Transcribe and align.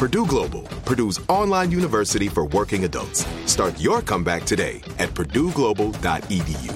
Purdue 0.00 0.24
Global, 0.24 0.62
Purdue's 0.86 1.20
online 1.28 1.70
university 1.70 2.26
for 2.26 2.46
working 2.46 2.84
adults. 2.84 3.26
Start 3.44 3.78
your 3.78 4.00
comeback 4.00 4.44
today 4.44 4.80
at 4.98 5.10
purdueglobal.edu. 5.10 6.74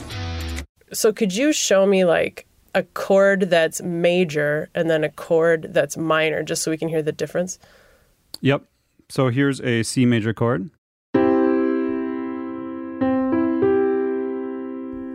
So 0.92 1.10
could 1.10 1.34
you 1.34 1.50
show 1.54 1.86
me 1.86 2.04
like 2.04 2.46
a 2.74 2.82
chord 2.82 3.48
that's 3.48 3.80
major 3.80 4.68
and 4.74 4.90
then 4.90 5.04
a 5.04 5.08
chord 5.08 5.68
that's 5.72 5.96
minor 5.96 6.42
just 6.42 6.62
so 6.62 6.70
we 6.70 6.76
can 6.76 6.88
hear 6.88 7.00
the 7.00 7.12
difference? 7.12 7.58
Yep. 8.42 8.64
So 9.08 9.30
here's 9.30 9.58
a 9.62 9.84
C 9.84 10.04
major 10.04 10.34
chord. 10.34 10.68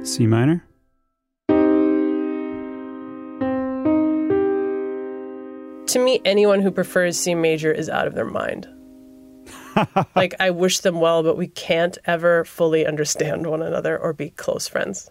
C 0.04 0.26
minor. 0.26 0.66
To 5.90 5.98
me, 5.98 6.22
anyone 6.24 6.62
who 6.62 6.70
prefers 6.70 7.18
C 7.18 7.34
major 7.34 7.72
is 7.72 7.90
out 7.90 8.06
of 8.06 8.14
their 8.14 8.24
mind. 8.24 8.68
like, 10.16 10.36
I 10.40 10.52
wish 10.52 10.82
them 10.82 11.00
well, 11.00 11.24
but 11.24 11.36
we 11.36 11.48
can't 11.48 11.98
ever 12.06 12.46
fully 12.46 12.86
understand 12.86 13.48
one 13.48 13.64
another 13.64 13.98
or 13.98 14.14
be 14.14 14.30
close 14.30 14.68
friends. 14.68 15.10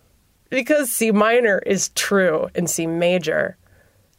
Because 0.51 0.93
C 0.93 1.11
minor 1.11 1.59
is 1.67 1.89
true 1.97 2.49
and 2.55 2.71
C 2.71 2.87
major, 2.87 3.59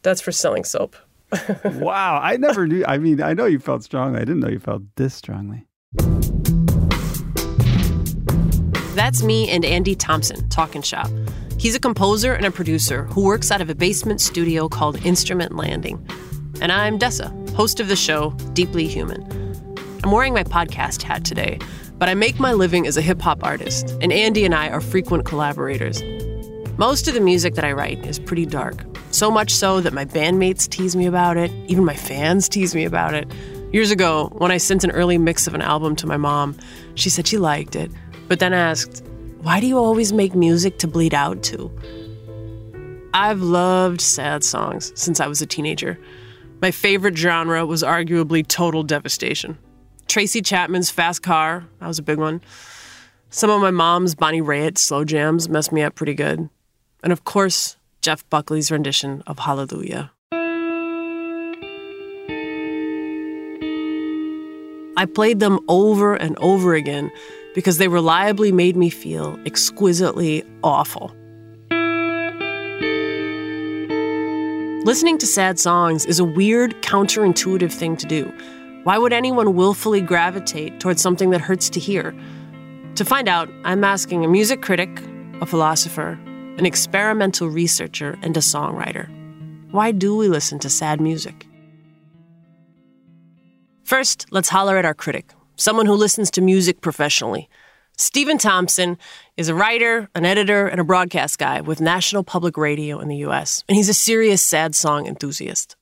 that's 0.02 0.20
for 0.20 0.32
selling 0.32 0.64
soap. 0.64 0.96
wow. 1.64 2.20
I 2.22 2.36
never 2.36 2.66
knew. 2.66 2.84
I 2.86 2.98
mean, 2.98 3.22
I 3.22 3.32
know 3.32 3.46
you 3.46 3.58
felt 3.58 3.82
strongly. 3.82 4.18
I 4.18 4.26
didn't 4.26 4.40
know 4.40 4.48
you 4.50 4.58
felt 4.58 4.82
this 4.96 5.14
strongly. 5.14 5.66
That's 8.94 9.22
me 9.22 9.48
and 9.48 9.64
Andy 9.64 9.94
Thompson, 9.94 10.46
Talking 10.50 10.82
Shop. 10.82 11.08
He's 11.58 11.74
a 11.74 11.80
composer 11.80 12.34
and 12.34 12.44
a 12.44 12.50
producer 12.50 13.04
who 13.04 13.24
works 13.24 13.50
out 13.50 13.62
of 13.62 13.70
a 13.70 13.74
basement 13.74 14.20
studio 14.20 14.68
called 14.68 15.02
Instrument 15.06 15.56
Landing. 15.56 16.06
And 16.60 16.70
I'm 16.70 16.98
Dessa, 16.98 17.32
host 17.54 17.80
of 17.80 17.88
the 17.88 17.96
show, 17.96 18.32
Deeply 18.52 18.86
Human. 18.86 19.24
I'm 20.04 20.10
wearing 20.10 20.34
my 20.34 20.44
podcast 20.44 21.00
hat 21.00 21.24
today, 21.24 21.58
but 21.96 22.10
I 22.10 22.14
make 22.14 22.38
my 22.38 22.52
living 22.52 22.86
as 22.86 22.98
a 22.98 23.02
hip 23.02 23.22
hop 23.22 23.42
artist, 23.42 23.96
and 24.02 24.12
Andy 24.12 24.44
and 24.44 24.54
I 24.54 24.68
are 24.68 24.82
frequent 24.82 25.24
collaborators. 25.24 26.02
Most 26.76 27.08
of 27.08 27.14
the 27.14 27.20
music 27.20 27.54
that 27.54 27.64
I 27.64 27.72
write 27.72 28.04
is 28.04 28.18
pretty 28.18 28.44
dark, 28.44 28.84
so 29.10 29.30
much 29.30 29.50
so 29.54 29.80
that 29.80 29.94
my 29.94 30.04
bandmates 30.04 30.68
tease 30.68 30.94
me 30.94 31.06
about 31.06 31.38
it, 31.38 31.50
even 31.66 31.82
my 31.82 31.96
fans 31.96 32.46
tease 32.46 32.74
me 32.74 32.84
about 32.84 33.14
it. 33.14 33.26
Years 33.72 33.90
ago, 33.90 34.28
when 34.34 34.50
I 34.50 34.58
sent 34.58 34.84
an 34.84 34.90
early 34.90 35.16
mix 35.16 35.46
of 35.46 35.54
an 35.54 35.62
album 35.62 35.96
to 35.96 36.06
my 36.06 36.18
mom, 36.18 36.58
she 36.94 37.08
said 37.08 37.26
she 37.26 37.38
liked 37.38 37.74
it, 37.74 37.90
but 38.28 38.38
then 38.38 38.52
asked, 38.52 39.02
Why 39.40 39.60
do 39.60 39.66
you 39.66 39.78
always 39.78 40.12
make 40.12 40.34
music 40.34 40.78
to 40.80 40.86
bleed 40.86 41.14
out 41.14 41.42
to? 41.44 41.70
I've 43.14 43.40
loved 43.40 44.02
sad 44.02 44.44
songs 44.44 44.92
since 44.94 45.20
I 45.20 45.26
was 45.26 45.40
a 45.40 45.46
teenager. 45.46 45.98
My 46.62 46.70
favorite 46.70 47.16
genre 47.16 47.64
was 47.64 47.82
arguably 47.82 48.46
total 48.46 48.82
devastation. 48.82 49.56
Tracy 50.08 50.42
Chapman's 50.42 50.90
Fast 50.90 51.22
Car, 51.22 51.66
that 51.78 51.86
was 51.86 51.98
a 51.98 52.02
big 52.02 52.18
one. 52.18 52.42
Some 53.30 53.48
of 53.48 53.62
my 53.62 53.70
mom's 53.70 54.14
Bonnie 54.14 54.42
Raitt 54.42 54.76
slow 54.76 55.04
jams 55.04 55.48
messed 55.48 55.72
me 55.72 55.82
up 55.82 55.94
pretty 55.94 56.14
good. 56.14 56.50
And 57.02 57.12
of 57.12 57.24
course, 57.24 57.78
Jeff 58.02 58.28
Buckley's 58.28 58.70
rendition 58.70 59.22
of 59.26 59.38
Hallelujah. 59.38 60.12
I 64.96 65.06
played 65.06 65.40
them 65.40 65.60
over 65.68 66.14
and 66.14 66.36
over 66.40 66.74
again 66.74 67.10
because 67.54 67.78
they 67.78 67.88
reliably 67.88 68.52
made 68.52 68.76
me 68.76 68.90
feel 68.90 69.38
exquisitely 69.46 70.44
awful. 70.62 71.14
Listening 74.84 75.18
to 75.18 75.26
sad 75.26 75.58
songs 75.58 76.06
is 76.06 76.20
a 76.20 76.24
weird, 76.24 76.70
counterintuitive 76.80 77.70
thing 77.70 77.98
to 77.98 78.06
do. 78.06 78.32
Why 78.84 78.96
would 78.96 79.12
anyone 79.12 79.54
willfully 79.54 80.00
gravitate 80.00 80.80
towards 80.80 81.02
something 81.02 81.28
that 81.30 81.42
hurts 81.42 81.68
to 81.70 81.78
hear? 81.78 82.18
To 82.94 83.04
find 83.04 83.28
out, 83.28 83.50
I'm 83.64 83.84
asking 83.84 84.24
a 84.24 84.28
music 84.28 84.62
critic, 84.62 84.88
a 85.42 85.44
philosopher, 85.44 86.18
an 86.56 86.64
experimental 86.64 87.50
researcher, 87.50 88.18
and 88.22 88.34
a 88.38 88.40
songwriter. 88.40 89.06
Why 89.70 89.92
do 89.92 90.16
we 90.16 90.28
listen 90.28 90.58
to 90.60 90.70
sad 90.70 90.98
music? 90.98 91.46
First, 93.84 94.28
let's 94.30 94.48
holler 94.48 94.78
at 94.78 94.86
our 94.86 94.94
critic, 94.94 95.34
someone 95.56 95.84
who 95.84 95.94
listens 95.94 96.30
to 96.30 96.40
music 96.40 96.80
professionally. 96.80 97.50
Stephen 98.00 98.38
Thompson 98.38 98.96
is 99.36 99.50
a 99.50 99.54
writer, 99.54 100.08
an 100.14 100.24
editor, 100.24 100.66
and 100.66 100.80
a 100.80 100.84
broadcast 100.84 101.38
guy 101.38 101.60
with 101.60 101.82
National 101.82 102.24
Public 102.24 102.56
Radio 102.56 102.98
in 102.98 103.08
the 103.08 103.16
US, 103.16 103.62
and 103.68 103.76
he's 103.76 103.90
a 103.90 103.94
serious 103.94 104.42
sad 104.42 104.74
song 104.74 105.06
enthusiast. 105.06 105.76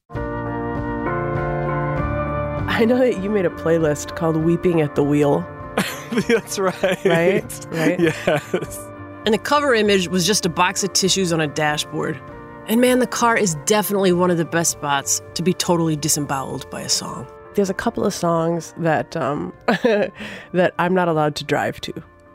I 2.71 2.85
know 2.87 2.99
that 2.99 3.23
you 3.23 3.31
made 3.31 3.47
a 3.47 3.51
playlist 3.51 4.17
called 4.17 4.37
Weeping 4.37 4.81
at 4.81 4.97
the 4.97 5.05
Wheel. 5.05 5.47
That's 6.29 6.59
right. 6.59 7.05
Right? 7.05 7.67
Right? 7.71 8.01
Yes. 8.01 8.79
And 9.25 9.33
the 9.33 9.39
cover 9.39 9.73
image 9.73 10.09
was 10.09 10.27
just 10.27 10.45
a 10.45 10.49
box 10.49 10.83
of 10.83 10.93
tissues 10.95 11.33
on 11.33 11.41
a 11.41 11.47
dashboard. 11.47 12.21
And 12.67 12.81
man, 12.81 12.99
the 12.99 13.07
car 13.07 13.37
is 13.37 13.55
definitely 13.65 14.11
one 14.11 14.33
of 14.33 14.39
the 14.39 14.45
best 14.45 14.73
spots 14.73 15.23
to 15.35 15.43
be 15.45 15.55
totally 15.55 15.95
disemboweled 15.95 16.69
by 16.69 16.81
a 16.81 16.89
song. 16.89 17.29
There's 17.59 17.69
a 17.69 17.75
couple 17.75 18.05
of 18.05 18.15
songs 18.15 18.73
that 18.77 19.17
um, 19.17 19.53
that 19.67 20.75
I'm 20.79 20.95
not 20.95 21.09
allowed 21.09 21.35
to 21.35 21.45
drive 21.45 21.81
to 21.81 21.93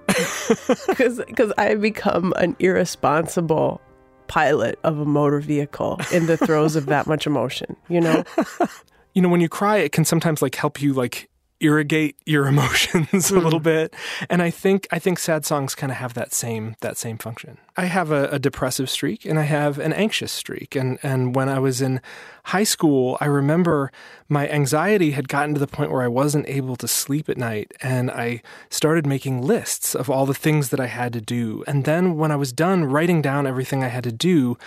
because 0.87 1.53
I 1.57 1.75
become 1.75 2.33
an 2.35 2.57
irresponsible 2.59 3.79
pilot 4.27 4.79
of 4.83 4.99
a 4.99 5.05
motor 5.05 5.39
vehicle 5.39 5.97
in 6.11 6.25
the 6.25 6.35
throes 6.35 6.75
of 6.75 6.87
that 6.87 7.07
much 7.07 7.25
emotion. 7.25 7.77
You 7.87 8.01
know, 8.01 8.23
You 9.13 9.21
know, 9.21 9.29
when 9.29 9.41
you 9.41 9.49
cry, 9.49 9.77
it 9.77 9.91
can 9.91 10.05
sometimes 10.05 10.41
like 10.41 10.55
help 10.55 10.81
you 10.81 10.93
like 10.93 11.29
irrigate 11.63 12.17
your 12.25 12.47
emotions 12.53 13.31
a 13.31 13.39
little 13.39 13.59
hmm. 13.59 13.63
bit. 13.63 13.93
And 14.29 14.41
I 14.41 14.49
think 14.49 14.87
I 14.91 14.99
think 14.99 15.19
sad 15.19 15.45
songs 15.45 15.75
kind 15.75 15.91
of 15.91 15.97
have 15.97 16.13
that 16.13 16.33
same 16.33 16.75
that 16.81 16.97
same 16.97 17.17
function. 17.17 17.57
I 17.75 17.85
have 17.85 18.11
a, 18.11 18.27
a 18.27 18.39
depressive 18.39 18.89
streak 18.89 19.25
and 19.25 19.39
I 19.39 19.43
have 19.43 19.79
an 19.79 19.93
anxious 19.93 20.31
streak. 20.31 20.75
And 20.75 20.99
and 21.01 21.35
when 21.35 21.49
I 21.49 21.59
was 21.59 21.81
in 21.81 22.01
high 22.45 22.63
school, 22.63 23.17
I 23.21 23.25
remember 23.25 23.91
my 24.27 24.47
anxiety 24.49 25.11
had 25.11 25.27
gotten 25.27 25.53
to 25.53 25.59
the 25.59 25.67
point 25.67 25.91
where 25.91 26.01
I 26.01 26.07
wasn't 26.07 26.47
able 26.47 26.75
to 26.77 26.87
sleep 26.87 27.29
at 27.29 27.37
night. 27.37 27.71
And 27.81 28.11
I 28.11 28.41
started 28.69 29.05
making 29.05 29.41
lists 29.41 29.95
of 29.95 30.09
all 30.09 30.25
the 30.25 30.33
things 30.33 30.69
that 30.69 30.79
I 30.79 30.87
had 30.87 31.13
to 31.13 31.21
do. 31.21 31.63
And 31.67 31.85
then 31.85 32.17
when 32.17 32.31
I 32.31 32.35
was 32.35 32.51
done 32.51 32.85
writing 32.85 33.21
down 33.21 33.47
everything 33.47 33.83
I 33.83 33.87
had 33.87 34.03
to 34.03 34.11
do, 34.11 34.57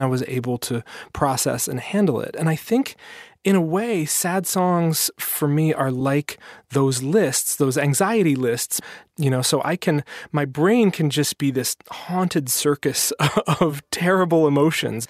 I 0.00 0.06
was 0.06 0.22
able 0.26 0.58
to 0.58 0.82
process 1.12 1.68
and 1.68 1.80
handle 1.80 2.20
it. 2.20 2.34
And 2.38 2.48
I 2.48 2.56
think 2.56 2.96
in 3.44 3.54
a 3.54 3.60
way, 3.60 4.06
sad 4.06 4.46
songs 4.46 5.10
for 5.18 5.46
me 5.46 5.72
are 5.74 5.90
like 5.90 6.38
those 6.70 7.02
lists, 7.02 7.56
those 7.56 7.76
anxiety 7.76 8.34
lists, 8.34 8.80
you 9.18 9.28
know, 9.28 9.42
so 9.42 9.60
I 9.62 9.76
can, 9.76 10.02
my 10.32 10.46
brain 10.46 10.90
can 10.90 11.10
just 11.10 11.36
be 11.36 11.50
this 11.50 11.76
haunted 11.90 12.48
circus 12.48 13.12
of 13.60 13.82
terrible 13.90 14.48
emotions. 14.48 15.06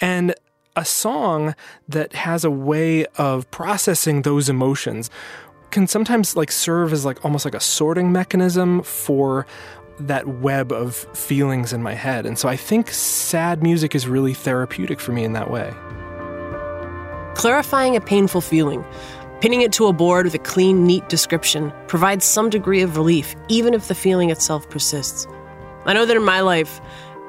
And 0.00 0.34
a 0.74 0.84
song 0.84 1.54
that 1.88 2.12
has 2.12 2.44
a 2.44 2.50
way 2.50 3.06
of 3.16 3.50
processing 3.50 4.22
those 4.22 4.48
emotions 4.48 5.08
can 5.70 5.86
sometimes 5.86 6.36
like 6.36 6.50
serve 6.50 6.92
as 6.92 7.04
like 7.04 7.24
almost 7.24 7.44
like 7.44 7.54
a 7.54 7.60
sorting 7.60 8.12
mechanism 8.12 8.82
for 8.82 9.46
that 9.98 10.26
web 10.28 10.72
of 10.72 10.94
feelings 11.16 11.72
in 11.72 11.82
my 11.82 11.94
head. 11.94 12.26
And 12.26 12.38
so 12.38 12.48
I 12.48 12.56
think 12.56 12.90
sad 12.90 13.62
music 13.62 13.94
is 13.94 14.06
really 14.06 14.34
therapeutic 14.34 15.00
for 15.00 15.12
me 15.12 15.24
in 15.24 15.32
that 15.32 15.50
way. 15.50 15.72
Clarifying 17.36 17.94
a 17.94 18.00
painful 18.00 18.40
feeling. 18.40 18.84
Pinning 19.42 19.60
it 19.60 19.70
to 19.74 19.86
a 19.86 19.92
board 19.92 20.24
with 20.24 20.34
a 20.34 20.38
clean, 20.38 20.86
neat 20.86 21.06
description 21.10 21.70
provides 21.86 22.24
some 22.24 22.48
degree 22.48 22.80
of 22.80 22.96
relief, 22.96 23.34
even 23.48 23.74
if 23.74 23.88
the 23.88 23.94
feeling 23.94 24.30
itself 24.30 24.68
persists. 24.70 25.26
I 25.84 25.92
know 25.92 26.06
that 26.06 26.16
in 26.16 26.24
my 26.24 26.40
life, 26.40 26.80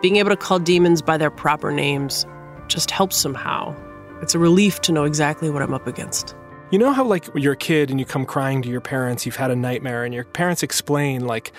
being 0.02 0.16
able 0.16 0.30
to 0.30 0.38
call 0.38 0.60
demons 0.60 1.02
by 1.02 1.18
their 1.18 1.30
proper 1.30 1.74
names 1.74 2.26
just 2.70 2.90
helps 2.90 3.18
somehow. 3.18 3.76
It's 4.22 4.34
a 4.34 4.40
relief 4.40 4.80
to 4.82 4.94
know 4.94 5.04
exactly 5.04 5.50
what 5.50 5.62
I'm 5.62 5.74
up 5.74 5.88
against. 5.88 6.34
You 6.72 6.80
know 6.80 6.94
how, 6.94 7.04
like, 7.04 7.28
you're 7.36 7.54
a 7.54 7.58
kid 7.58 7.90
and 7.92 8.00
you 8.00 8.06
come 8.06 8.26
crying 8.26 8.62
to 8.62 8.70
your 8.70 8.82
parents, 8.82 9.26
you've 9.26 9.36
had 9.36 9.52
a 9.52 9.56
nightmare, 9.56 10.06
and 10.06 10.14
your 10.14 10.24
parents 10.24 10.64
explain, 10.64 11.26
like, 11.28 11.52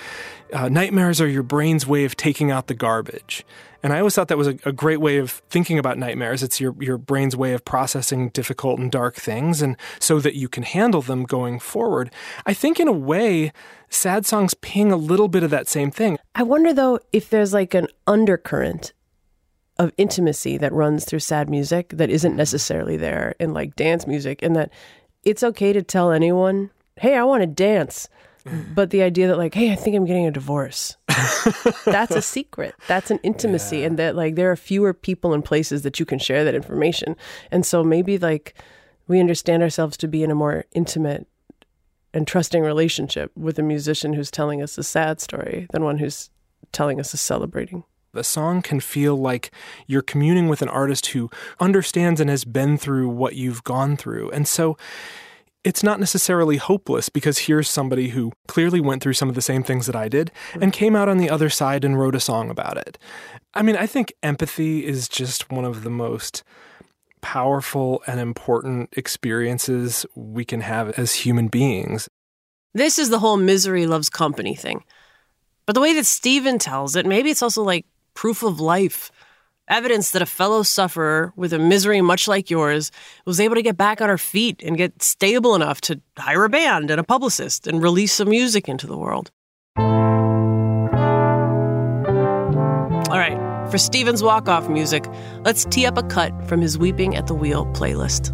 uh, 0.54 0.70
nightmares 0.70 1.20
are 1.20 1.28
your 1.28 1.42
brain's 1.42 1.86
way 1.86 2.04
of 2.04 2.16
taking 2.16 2.50
out 2.50 2.66
the 2.66 2.74
garbage. 2.74 3.44
And 3.82 3.92
I 3.92 3.98
always 3.98 4.14
thought 4.14 4.28
that 4.28 4.38
was 4.38 4.48
a, 4.48 4.58
a, 4.64 4.72
great 4.72 5.00
way 5.00 5.18
of 5.18 5.30
thinking 5.50 5.78
about 5.78 5.98
nightmares. 5.98 6.42
It's 6.42 6.60
your, 6.60 6.74
your 6.80 6.98
brain's 6.98 7.36
way 7.36 7.52
of 7.52 7.64
processing 7.64 8.30
difficult 8.30 8.80
and 8.80 8.90
dark 8.90 9.14
things, 9.14 9.62
and 9.62 9.76
so 10.00 10.18
that 10.20 10.34
you 10.34 10.48
can 10.48 10.64
handle 10.64 11.00
them 11.00 11.24
going 11.24 11.60
forward. 11.60 12.10
I 12.44 12.54
think, 12.54 12.80
in 12.80 12.88
a 12.88 12.92
way, 12.92 13.52
sad 13.88 14.26
songs 14.26 14.54
ping 14.54 14.90
a 14.90 14.96
little 14.96 15.28
bit 15.28 15.44
of 15.44 15.50
that 15.50 15.68
same 15.68 15.90
thing. 15.90 16.18
I 16.34 16.42
wonder, 16.42 16.72
though, 16.72 16.98
if 17.12 17.30
there's 17.30 17.54
like 17.54 17.74
an 17.74 17.86
undercurrent 18.06 18.92
of 19.78 19.92
intimacy 19.96 20.58
that 20.58 20.72
runs 20.72 21.04
through 21.04 21.20
sad 21.20 21.48
music 21.48 21.90
that 21.90 22.10
isn't 22.10 22.34
necessarily 22.34 22.96
there 22.96 23.36
in 23.38 23.54
like 23.54 23.76
dance 23.76 24.08
music, 24.08 24.42
and 24.42 24.56
that 24.56 24.72
it's 25.24 25.44
okay 25.44 25.72
to 25.72 25.82
tell 25.82 26.10
anyone, 26.10 26.70
hey, 26.96 27.16
I 27.16 27.22
want 27.22 27.42
to 27.42 27.46
dance. 27.46 28.08
Mm. 28.44 28.74
But 28.74 28.90
the 28.90 29.02
idea 29.02 29.28
that, 29.28 29.38
like, 29.38 29.54
hey, 29.54 29.70
I 29.70 29.76
think 29.76 29.94
I'm 29.94 30.04
getting 30.04 30.26
a 30.26 30.32
divorce, 30.32 30.96
that's 31.84 32.14
a 32.14 32.22
secret. 32.22 32.74
That's 32.86 33.10
an 33.10 33.18
intimacy. 33.22 33.78
Yeah. 33.78 33.86
And 33.86 33.98
that, 33.98 34.16
like, 34.16 34.34
there 34.34 34.50
are 34.50 34.56
fewer 34.56 34.92
people 34.94 35.32
and 35.34 35.44
places 35.44 35.82
that 35.82 35.98
you 35.98 36.06
can 36.06 36.18
share 36.18 36.44
that 36.44 36.54
information. 36.54 37.16
And 37.50 37.64
so 37.64 37.82
maybe, 37.82 38.18
like, 38.18 38.54
we 39.06 39.20
understand 39.20 39.62
ourselves 39.62 39.96
to 39.98 40.08
be 40.08 40.22
in 40.22 40.30
a 40.30 40.34
more 40.34 40.64
intimate 40.72 41.26
and 42.14 42.26
trusting 42.26 42.62
relationship 42.62 43.30
with 43.36 43.58
a 43.58 43.62
musician 43.62 44.12
who's 44.12 44.30
telling 44.30 44.62
us 44.62 44.78
a 44.78 44.82
sad 44.82 45.20
story 45.20 45.66
than 45.72 45.84
one 45.84 45.98
who's 45.98 46.30
telling 46.72 47.00
us 47.00 47.12
a 47.14 47.16
celebrating. 47.16 47.84
The 48.12 48.24
song 48.24 48.62
can 48.62 48.80
feel 48.80 49.16
like 49.16 49.50
you're 49.86 50.02
communing 50.02 50.48
with 50.48 50.62
an 50.62 50.68
artist 50.68 51.06
who 51.06 51.30
understands 51.60 52.20
and 52.20 52.30
has 52.30 52.44
been 52.44 52.78
through 52.78 53.08
what 53.10 53.36
you've 53.36 53.64
gone 53.64 53.96
through. 53.96 54.30
And 54.30 54.48
so 54.48 54.76
it's 55.64 55.82
not 55.82 56.00
necessarily 56.00 56.56
hopeless 56.56 57.08
because 57.08 57.38
here's 57.38 57.68
somebody 57.68 58.08
who 58.08 58.32
clearly 58.46 58.80
went 58.80 59.02
through 59.02 59.14
some 59.14 59.28
of 59.28 59.34
the 59.34 59.42
same 59.42 59.62
things 59.62 59.86
that 59.86 59.96
I 59.96 60.08
did 60.08 60.30
and 60.60 60.72
came 60.72 60.94
out 60.94 61.08
on 61.08 61.18
the 61.18 61.30
other 61.30 61.50
side 61.50 61.84
and 61.84 61.98
wrote 61.98 62.14
a 62.14 62.20
song 62.20 62.48
about 62.50 62.76
it. 62.76 62.98
I 63.54 63.62
mean, 63.62 63.76
I 63.76 63.86
think 63.86 64.12
empathy 64.22 64.86
is 64.86 65.08
just 65.08 65.50
one 65.50 65.64
of 65.64 65.82
the 65.82 65.90
most 65.90 66.42
powerful 67.20 68.02
and 68.06 68.20
important 68.20 68.90
experiences 68.96 70.06
we 70.14 70.44
can 70.44 70.60
have 70.60 70.90
as 70.98 71.14
human 71.14 71.48
beings. 71.48 72.08
This 72.74 72.98
is 72.98 73.10
the 73.10 73.18
whole 73.18 73.36
misery 73.36 73.86
loves 73.86 74.08
company 74.08 74.54
thing. 74.54 74.84
But 75.66 75.74
the 75.74 75.80
way 75.80 75.92
that 75.94 76.06
Stephen 76.06 76.58
tells 76.58 76.96
it, 76.96 77.04
maybe 77.04 77.30
it's 77.30 77.42
also 77.42 77.62
like 77.62 77.84
proof 78.14 78.42
of 78.42 78.60
life. 78.60 79.10
Evidence 79.68 80.12
that 80.12 80.22
a 80.22 80.26
fellow 80.26 80.62
sufferer 80.62 81.32
with 81.36 81.52
a 81.52 81.58
misery 81.58 82.00
much 82.00 82.26
like 82.26 82.48
yours 82.48 82.90
was 83.26 83.38
able 83.38 83.54
to 83.54 83.60
get 83.62 83.76
back 83.76 84.00
on 84.00 84.08
her 84.08 84.16
feet 84.16 84.62
and 84.64 84.78
get 84.78 85.02
stable 85.02 85.54
enough 85.54 85.82
to 85.82 86.00
hire 86.16 86.44
a 86.44 86.48
band 86.48 86.90
and 86.90 86.98
a 86.98 87.04
publicist 87.04 87.66
and 87.66 87.82
release 87.82 88.14
some 88.14 88.30
music 88.30 88.66
into 88.66 88.86
the 88.86 88.96
world. 88.96 89.30
All 93.10 93.18
right, 93.18 93.38
for 93.70 93.76
Stephen's 93.76 94.22
walk 94.22 94.48
off 94.48 94.70
music, 94.70 95.04
let's 95.44 95.66
tee 95.66 95.84
up 95.84 95.98
a 95.98 96.02
cut 96.02 96.32
from 96.48 96.62
his 96.62 96.78
Weeping 96.78 97.14
at 97.14 97.26
the 97.26 97.34
Wheel 97.34 97.66
playlist. 97.66 98.32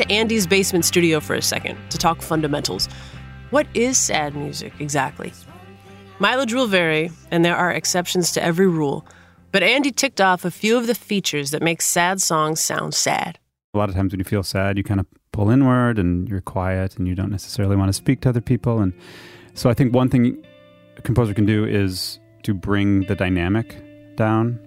To 0.00 0.10
Andy's 0.10 0.46
basement 0.46 0.86
studio 0.86 1.20
for 1.20 1.34
a 1.34 1.42
second 1.42 1.78
to 1.90 1.98
talk 1.98 2.22
fundamentals. 2.22 2.88
What 3.50 3.66
is 3.74 3.98
sad 3.98 4.34
music 4.34 4.72
exactly? 4.80 5.30
Mileage 6.18 6.54
will 6.54 6.66
vary, 6.66 7.10
and 7.30 7.44
there 7.44 7.54
are 7.54 7.70
exceptions 7.70 8.32
to 8.32 8.42
every 8.42 8.66
rule, 8.66 9.04
but 9.52 9.62
Andy 9.62 9.90
ticked 9.90 10.18
off 10.18 10.46
a 10.46 10.50
few 10.50 10.78
of 10.78 10.86
the 10.86 10.94
features 10.94 11.50
that 11.50 11.60
make 11.60 11.82
sad 11.82 12.22
songs 12.22 12.60
sound 12.60 12.94
sad. 12.94 13.38
A 13.74 13.78
lot 13.78 13.90
of 13.90 13.94
times 13.94 14.14
when 14.14 14.20
you 14.20 14.24
feel 14.24 14.42
sad, 14.42 14.78
you 14.78 14.82
kind 14.82 15.00
of 15.00 15.06
pull 15.32 15.50
inward 15.50 15.98
and 15.98 16.26
you're 16.30 16.40
quiet 16.40 16.96
and 16.96 17.06
you 17.06 17.14
don't 17.14 17.30
necessarily 17.30 17.76
want 17.76 17.90
to 17.90 17.92
speak 17.92 18.22
to 18.22 18.30
other 18.30 18.40
people. 18.40 18.78
And 18.78 18.94
so 19.52 19.68
I 19.68 19.74
think 19.74 19.92
one 19.92 20.08
thing 20.08 20.42
a 20.96 21.02
composer 21.02 21.34
can 21.34 21.44
do 21.44 21.66
is 21.66 22.18
to 22.44 22.54
bring 22.54 23.02
the 23.02 23.14
dynamic 23.14 24.16
down 24.16 24.58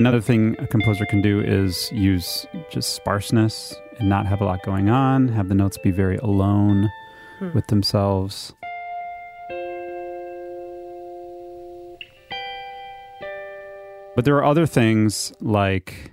Another 0.00 0.22
thing 0.22 0.56
a 0.58 0.66
composer 0.66 1.04
can 1.04 1.20
do 1.20 1.42
is 1.42 1.92
use 1.92 2.46
just 2.70 2.94
sparseness 2.94 3.74
and 3.98 4.08
not 4.08 4.24
have 4.24 4.40
a 4.40 4.46
lot 4.46 4.62
going 4.62 4.88
on, 4.88 5.28
have 5.28 5.50
the 5.50 5.54
notes 5.54 5.76
be 5.76 5.90
very 5.90 6.16
alone 6.16 6.90
hmm. 7.38 7.52
with 7.52 7.66
themselves. 7.66 8.54
But 14.16 14.24
there 14.24 14.36
are 14.36 14.44
other 14.44 14.64
things 14.64 15.34
like 15.38 16.12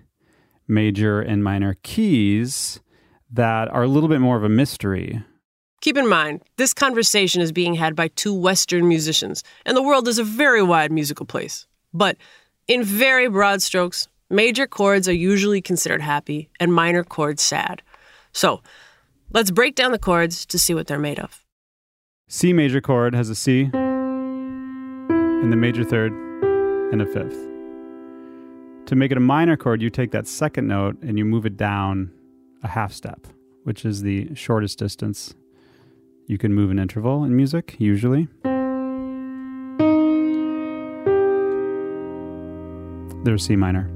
major 0.68 1.22
and 1.22 1.42
minor 1.42 1.78
keys 1.82 2.82
that 3.32 3.70
are 3.70 3.84
a 3.84 3.88
little 3.88 4.10
bit 4.10 4.20
more 4.20 4.36
of 4.36 4.44
a 4.44 4.50
mystery. 4.50 5.24
Keep 5.80 5.96
in 5.96 6.10
mind, 6.10 6.42
this 6.58 6.74
conversation 6.74 7.42
is 7.42 7.54
being 7.54 7.76
had 7.76 7.96
by 7.96 8.10
two 8.10 8.34
Western 8.34 8.86
musicians, 8.90 9.46
and 9.66 9.78
the 9.78 9.82
world 9.82 10.10
is 10.10 10.20
a 10.20 10.26
very 10.26 10.62
wide 10.62 10.92
musical 10.92 11.26
place. 11.26 11.66
But 11.94 12.18
in 12.68 12.84
very 12.84 13.30
broad 13.30 13.62
strokes, 13.62 14.08
major 14.30 14.68
chords 14.68 15.08
are 15.08 15.14
usually 15.14 15.62
considered 15.62 16.02
happy 16.02 16.50
and 16.60 16.74
minor 16.74 17.04
chords 17.04 17.42
sad. 17.42 17.82
So, 18.34 18.62
let's 19.32 19.52
break 19.52 19.76
down 19.76 19.92
the 19.92 20.00
chords 20.00 20.46
to 20.48 20.60
see 20.60 20.74
what 20.74 20.88
they're 20.88 21.00
made 21.00 21.20
of. 21.20 21.44
C 22.28 22.52
major 22.52 22.82
chord 22.82 23.16
has 23.16 23.30
a 23.30 23.36
C 23.36 23.70
and 23.74 25.52
the 25.52 25.56
major 25.56 25.84
third 25.84 26.12
and 26.92 27.02
a 27.02 27.06
fifth. 27.06 27.38
To 28.88 28.96
make 28.96 29.12
it 29.12 29.18
a 29.18 29.22
minor 29.22 29.58
chord, 29.58 29.82
you 29.82 29.90
take 29.90 30.12
that 30.12 30.28
second 30.28 30.68
note 30.68 31.02
and 31.02 31.18
you 31.18 31.26
move 31.26 31.46
it 31.46 31.58
down 31.58 32.12
a 32.64 32.68
half 32.68 32.92
step, 32.92 33.28
which 33.64 33.86
is 33.86 34.02
the 34.02 34.34
shortest 34.36 34.78
distance 34.80 35.34
you 36.28 36.38
can 36.38 36.54
move 36.54 36.70
an 36.72 36.80
interval 36.80 37.24
in 37.24 37.36
music, 37.36 37.76
usually. 37.80 38.28
There's 43.24 43.46
C 43.46 43.56
minor. 43.56 43.92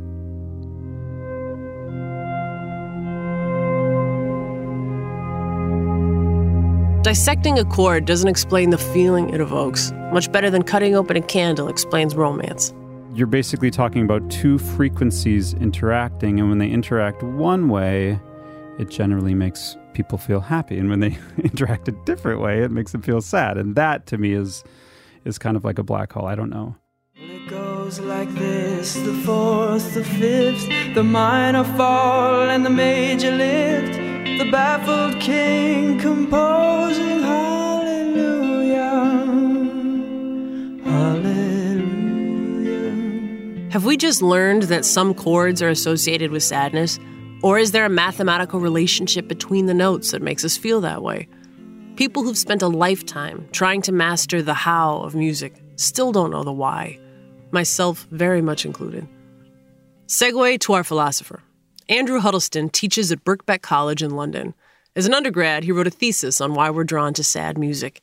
Dissecting 7.03 7.57
a 7.57 7.65
chord 7.65 8.05
doesn't 8.05 8.29
explain 8.29 8.69
the 8.69 8.77
feeling 8.77 9.31
it 9.31 9.41
evokes, 9.41 9.91
much 10.13 10.31
better 10.31 10.51
than 10.51 10.61
cutting 10.61 10.95
open 10.95 11.17
a 11.17 11.21
candle 11.21 11.67
explains 11.67 12.15
romance. 12.15 12.73
You're 13.13 13.27
basically 13.27 13.71
talking 13.71 14.03
about 14.03 14.29
two 14.29 14.59
frequencies 14.59 15.53
interacting, 15.55 16.39
and 16.39 16.47
when 16.47 16.59
they 16.59 16.69
interact 16.69 17.23
one 17.23 17.69
way, 17.69 18.19
it 18.77 18.89
generally 18.89 19.33
makes 19.33 19.75
people 19.93 20.17
feel 20.17 20.39
happy. 20.41 20.77
And 20.77 20.89
when 20.89 20.99
they 20.99 21.17
interact 21.43 21.87
a 21.87 21.91
different 22.05 22.39
way, 22.39 22.61
it 22.61 22.71
makes 22.71 22.91
them 22.91 23.01
feel 23.01 23.19
sad. 23.19 23.57
And 23.57 23.75
that 23.75 24.05
to 24.07 24.17
me 24.17 24.33
is 24.33 24.63
is 25.25 25.37
kind 25.37 25.57
of 25.57 25.63
like 25.63 25.79
a 25.79 25.83
black 25.83 26.13
hole. 26.13 26.25
I 26.25 26.35
don't 26.35 26.49
know 26.49 26.75
goes 27.91 27.99
like 27.99 28.33
this 28.35 28.93
the 28.93 29.13
fourth, 29.25 29.93
the 29.93 30.03
fifth, 30.03 30.67
the 30.95 31.03
minor 31.03 31.63
fall 31.75 32.49
and 32.49 32.65
the 32.65 32.69
major 32.69 33.31
lift, 33.31 33.93
the 34.37 34.49
baffled 34.49 35.19
king 35.19 35.99
composing 35.99 37.21
hallelujah. 37.21 38.79
Hallelujah. 40.85 41.99
Have 43.71 43.83
we 43.85 43.97
just 43.97 44.21
learned 44.21 44.63
that 44.63 44.85
some 44.85 45.13
chords 45.13 45.61
are 45.61 45.69
associated 45.69 46.31
with 46.31 46.43
sadness? 46.43 46.97
Or 47.43 47.57
is 47.57 47.71
there 47.71 47.85
a 47.85 47.89
mathematical 47.89 48.59
relationship 48.59 49.27
between 49.27 49.65
the 49.65 49.73
notes 49.73 50.11
that 50.11 50.21
makes 50.21 50.45
us 50.45 50.55
feel 50.55 50.79
that 50.81 51.01
way? 51.01 51.27
People 51.95 52.23
who've 52.23 52.37
spent 52.37 52.61
a 52.61 52.67
lifetime 52.67 53.49
trying 53.51 53.81
to 53.81 53.91
master 53.91 54.41
the 54.41 54.53
how 54.53 54.99
of 54.99 55.15
music 55.15 55.61
still 55.75 56.11
don't 56.11 56.31
know 56.31 56.43
the 56.43 56.53
why 56.53 57.00
myself 57.53 58.07
very 58.11 58.41
much 58.41 58.65
included. 58.65 59.07
Segue 60.07 60.59
to 60.59 60.73
our 60.73 60.83
philosopher. 60.83 61.41
Andrew 61.89 62.19
Huddleston 62.19 62.69
teaches 62.69 63.11
at 63.11 63.23
Birkbeck 63.23 63.61
College 63.61 64.03
in 64.03 64.11
London. 64.11 64.53
As 64.95 65.05
an 65.05 65.13
undergrad, 65.13 65.63
he 65.63 65.71
wrote 65.71 65.87
a 65.87 65.91
thesis 65.91 66.41
on 66.41 66.53
why 66.53 66.69
we're 66.69 66.83
drawn 66.83 67.13
to 67.13 67.23
sad 67.23 67.57
music. 67.57 68.01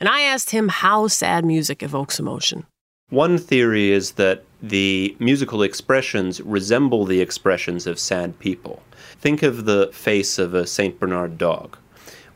and 0.00 0.08
I 0.08 0.20
asked 0.22 0.50
him 0.50 0.68
how 0.68 1.08
sad 1.08 1.44
music 1.44 1.82
evokes 1.82 2.20
emotion. 2.20 2.66
One 3.10 3.38
theory 3.38 3.90
is 3.90 4.12
that 4.12 4.44
the 4.62 5.16
musical 5.18 5.62
expressions 5.62 6.40
resemble 6.40 7.04
the 7.04 7.20
expressions 7.20 7.86
of 7.86 7.98
sad 7.98 8.38
people. 8.38 8.82
Think 9.20 9.42
of 9.42 9.64
the 9.64 9.90
face 9.92 10.38
of 10.38 10.54
a 10.54 10.66
St. 10.66 11.00
Bernard 11.00 11.38
dog. 11.38 11.78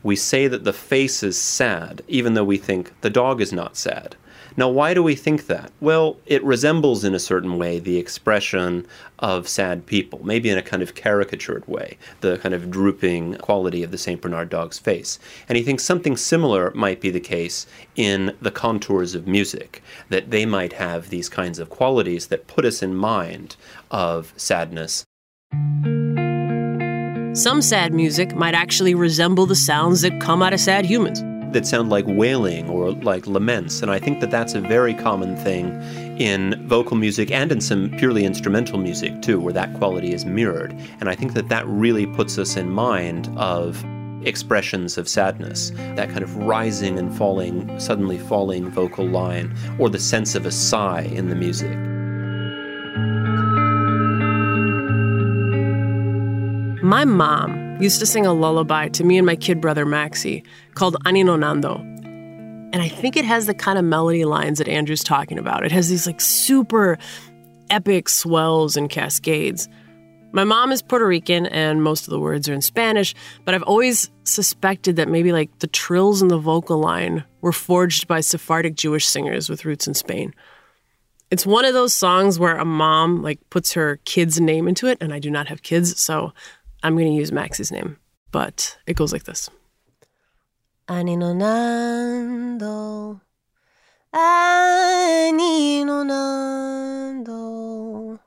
We 0.01 0.15
say 0.15 0.47
that 0.47 0.63
the 0.63 0.73
face 0.73 1.23
is 1.23 1.39
sad, 1.39 2.01
even 2.07 2.33
though 2.33 2.43
we 2.43 2.57
think 2.57 2.91
the 3.01 3.09
dog 3.09 3.39
is 3.39 3.53
not 3.53 3.77
sad. 3.77 4.15
Now, 4.55 4.69
why 4.69 4.93
do 4.93 5.01
we 5.01 5.15
think 5.15 5.47
that? 5.47 5.71
Well, 5.81 6.17
it 6.25 6.43
resembles 6.43 7.03
in 7.03 7.15
a 7.15 7.19
certain 7.19 7.57
way 7.57 7.79
the 7.79 7.97
expression 7.97 8.85
of 9.19 9.47
sad 9.47 9.85
people, 9.85 10.21
maybe 10.23 10.49
in 10.49 10.57
a 10.57 10.61
kind 10.61 10.83
of 10.83 10.93
caricatured 10.93 11.67
way, 11.67 11.97
the 12.21 12.37
kind 12.37 12.53
of 12.53 12.69
drooping 12.69 13.35
quality 13.37 13.81
of 13.81 13.91
the 13.91 13.97
St. 13.97 14.21
Bernard 14.21 14.49
dog's 14.49 14.77
face. 14.77 15.17
And 15.49 15.57
he 15.57 15.63
thinks 15.63 15.83
something 15.83 16.15
similar 16.15 16.71
might 16.75 17.01
be 17.01 17.09
the 17.09 17.19
case 17.19 17.65
in 17.95 18.35
the 18.41 18.51
contours 18.51 19.15
of 19.15 19.27
music, 19.27 19.81
that 20.09 20.29
they 20.29 20.45
might 20.45 20.73
have 20.73 21.09
these 21.09 21.29
kinds 21.29 21.57
of 21.57 21.69
qualities 21.69 22.27
that 22.27 22.47
put 22.47 22.65
us 22.65 22.83
in 22.83 22.95
mind 22.95 23.55
of 23.89 24.33
sadness. 24.37 25.03
Some 27.35 27.63
sad 27.63 27.93
music 27.93 28.35
might 28.35 28.53
actually 28.53 28.93
resemble 28.93 29.47
the 29.47 29.55
sounds 29.55 30.01
that 30.01 30.21
come 30.21 30.43
out 30.43 30.53
of 30.53 30.59
sad 30.59 30.85
humans 30.85 31.23
that 31.53 31.65
sound 31.65 31.89
like 31.89 32.05
wailing 32.07 32.69
or 32.69 32.91
like 32.91 33.27
laments. 33.27 33.81
And 33.81 33.89
I 33.89 33.99
think 33.99 34.19
that 34.19 34.31
that's 34.31 34.53
a 34.53 34.61
very 34.61 34.93
common 34.93 35.35
thing 35.37 35.81
in 36.19 36.67
vocal 36.67 36.97
music 36.97 37.31
and 37.31 37.51
in 37.51 37.61
some 37.61 37.89
purely 37.97 38.25
instrumental 38.25 38.77
music 38.77 39.21
too, 39.21 39.39
where 39.39 39.53
that 39.53 39.73
quality 39.75 40.13
is 40.13 40.25
mirrored. 40.25 40.73
And 40.99 41.09
I 41.09 41.15
think 41.15 41.33
that 41.33 41.49
that 41.49 41.65
really 41.67 42.05
puts 42.05 42.37
us 42.37 42.55
in 42.55 42.69
mind 42.69 43.29
of 43.37 43.83
expressions 44.25 44.97
of 44.97 45.07
sadness, 45.07 45.71
that 45.95 46.09
kind 46.09 46.23
of 46.23 46.35
rising 46.37 46.97
and 46.97 47.15
falling, 47.15 47.79
suddenly 47.79 48.17
falling 48.17 48.69
vocal 48.69 49.05
line, 49.05 49.53
or 49.79 49.89
the 49.89 49.99
sense 49.99 50.35
of 50.35 50.45
a 50.45 50.51
sigh 50.51 51.01
in 51.01 51.29
the 51.29 51.35
music. 51.35 51.77
My 56.83 57.05
mom 57.05 57.62
used 57.79 57.99
to 57.99 58.05
sing 58.05 58.25
a 58.25 58.33
lullaby 58.33 58.87
to 58.89 59.03
me 59.03 59.17
and 59.17 59.25
my 59.25 59.35
kid 59.35 59.59
brother 59.59 59.85
Maxie 59.85 60.43
called 60.75 60.95
Anino 61.05 61.37
Nando. 61.37 61.75
And 61.75 62.81
I 62.81 62.87
think 62.87 63.17
it 63.17 63.25
has 63.25 63.45
the 63.45 63.53
kind 63.53 63.77
of 63.77 63.85
melody 63.85 64.25
lines 64.25 64.59
that 64.59 64.67
Andrew's 64.67 65.03
talking 65.03 65.37
about. 65.37 65.65
It 65.65 65.71
has 65.71 65.89
these 65.89 66.07
like 66.07 66.21
super 66.21 66.97
epic 67.69 68.09
swells 68.09 68.77
and 68.77 68.89
cascades. 68.89 69.67
My 70.31 70.43
mom 70.43 70.71
is 70.71 70.81
Puerto 70.81 71.05
Rican 71.05 71.45
and 71.47 71.83
most 71.83 72.07
of 72.07 72.11
the 72.11 72.19
words 72.19 72.47
are 72.47 72.53
in 72.53 72.61
Spanish, 72.61 73.13
but 73.45 73.53
I've 73.53 73.63
always 73.63 74.09
suspected 74.23 74.95
that 74.95 75.09
maybe 75.09 75.31
like 75.31 75.59
the 75.59 75.67
trills 75.67 76.21
in 76.21 76.29
the 76.29 76.39
vocal 76.39 76.79
line 76.79 77.23
were 77.41 77.51
forged 77.51 78.07
by 78.07 78.21
Sephardic 78.21 78.75
Jewish 78.75 79.05
singers 79.05 79.49
with 79.49 79.65
roots 79.65 79.87
in 79.87 79.93
Spain. 79.93 80.33
It's 81.29 81.45
one 81.45 81.65
of 81.65 81.73
those 81.73 81.93
songs 81.93 82.39
where 82.39 82.57
a 82.57 82.65
mom 82.65 83.21
like 83.21 83.39
puts 83.49 83.73
her 83.73 83.99
kid's 84.05 84.39
name 84.39 84.67
into 84.67 84.87
it 84.87 84.97
and 85.01 85.13
I 85.13 85.19
do 85.19 85.29
not 85.29 85.47
have 85.47 85.63
kids, 85.63 85.99
so 86.01 86.33
I'm 86.83 86.95
going 86.95 87.07
to 87.07 87.13
use 87.13 87.31
Max's 87.31 87.71
name, 87.71 87.97
but 88.31 88.77
it 88.85 88.97
goes 88.97 89.13
like 89.13 89.23
this. 89.23 89.49
Ani 90.89 91.15
no 91.15 91.33
nando, 91.33 93.21
ani 94.13 95.85
no 95.85 96.03
nando, 96.03 98.19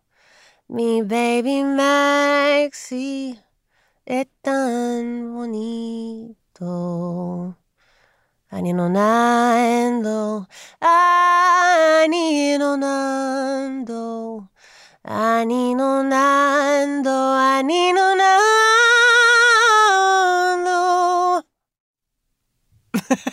mi 0.70 1.02
baby 1.02 1.62
Maxi 1.64 3.38
es 4.06 4.26
tan 4.42 5.34
bonito. 5.34 6.34
Ani 8.50 8.72
no 8.72 8.88
nando, 15.06 15.14
ani 15.14 15.74
no 15.74 16.02
nando. 16.02 17.10
Ani 17.10 17.92
no 17.92 18.14
nando, 18.14 18.22
ani 18.22 18.54
no 20.64 20.64
nando. 20.64 21.42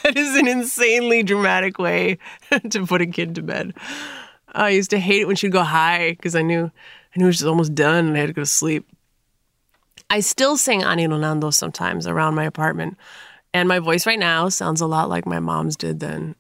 that 0.04 0.18
is 0.18 0.36
an 0.36 0.48
insanely 0.48 1.24
dramatic 1.24 1.80
way 1.80 2.18
to 2.70 2.86
put 2.86 3.02
a 3.02 3.06
kid 3.06 3.36
to 3.36 3.42
bed. 3.42 3.74
I 4.56 4.70
used 4.70 4.92
to 4.92 5.00
hate 5.00 5.22
it 5.22 5.26
when 5.26 5.36
she'd 5.36 5.52
go 5.52 5.64
high 5.64 6.12
because 6.12 6.36
I 6.36 6.44
knew 6.44 6.72
I 7.16 7.20
knew 7.20 7.32
she 7.32 7.44
was 7.44 7.50
almost 7.50 7.74
done 7.74 8.08
and 8.08 8.18
I 8.18 8.20
had 8.22 8.28
to 8.28 8.34
go 8.34 8.42
to 8.42 8.46
sleep. 8.46 8.88
I 10.10 10.20
still 10.20 10.58
sing 10.58 10.84
Ani 10.84 11.08
no 11.08 11.18
nando 11.18 11.50
sometimes 11.50 12.06
around 12.06 12.36
my 12.36 12.44
apartment, 12.44 12.98
and 13.54 13.68
my 13.68 13.80
voice 13.80 14.06
right 14.06 14.20
now 14.20 14.50
sounds 14.50 14.82
a 14.82 14.86
lot 14.86 15.10
like 15.10 15.26
my 15.26 15.40
mom's 15.40 15.76
did 15.76 16.00
then. 16.00 16.36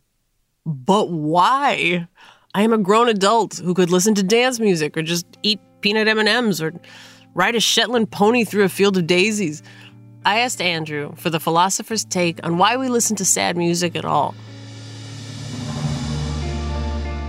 But 0.65 1.09
why? 1.09 2.07
I 2.55 2.61
am 2.61 2.71
a 2.71 2.77
grown 2.77 3.09
adult 3.09 3.55
who 3.55 3.73
could 3.73 3.89
listen 3.89 4.13
to 4.13 4.21
dance 4.21 4.59
music 4.59 4.95
or 4.95 5.01
just 5.01 5.25
eat 5.41 5.59
peanut 5.81 6.07
M&Ms 6.07 6.61
or 6.61 6.71
ride 7.33 7.55
a 7.55 7.59
Shetland 7.59 8.11
pony 8.11 8.43
through 8.43 8.63
a 8.63 8.69
field 8.69 8.95
of 8.95 9.07
daisies. 9.07 9.63
I 10.23 10.37
asked 10.37 10.61
Andrew 10.61 11.15
for 11.15 11.31
the 11.31 11.39
philosopher's 11.39 12.05
take 12.05 12.45
on 12.45 12.59
why 12.59 12.77
we 12.77 12.89
listen 12.89 13.15
to 13.15 13.25
sad 13.25 13.57
music 13.57 13.95
at 13.95 14.05
all. 14.05 14.35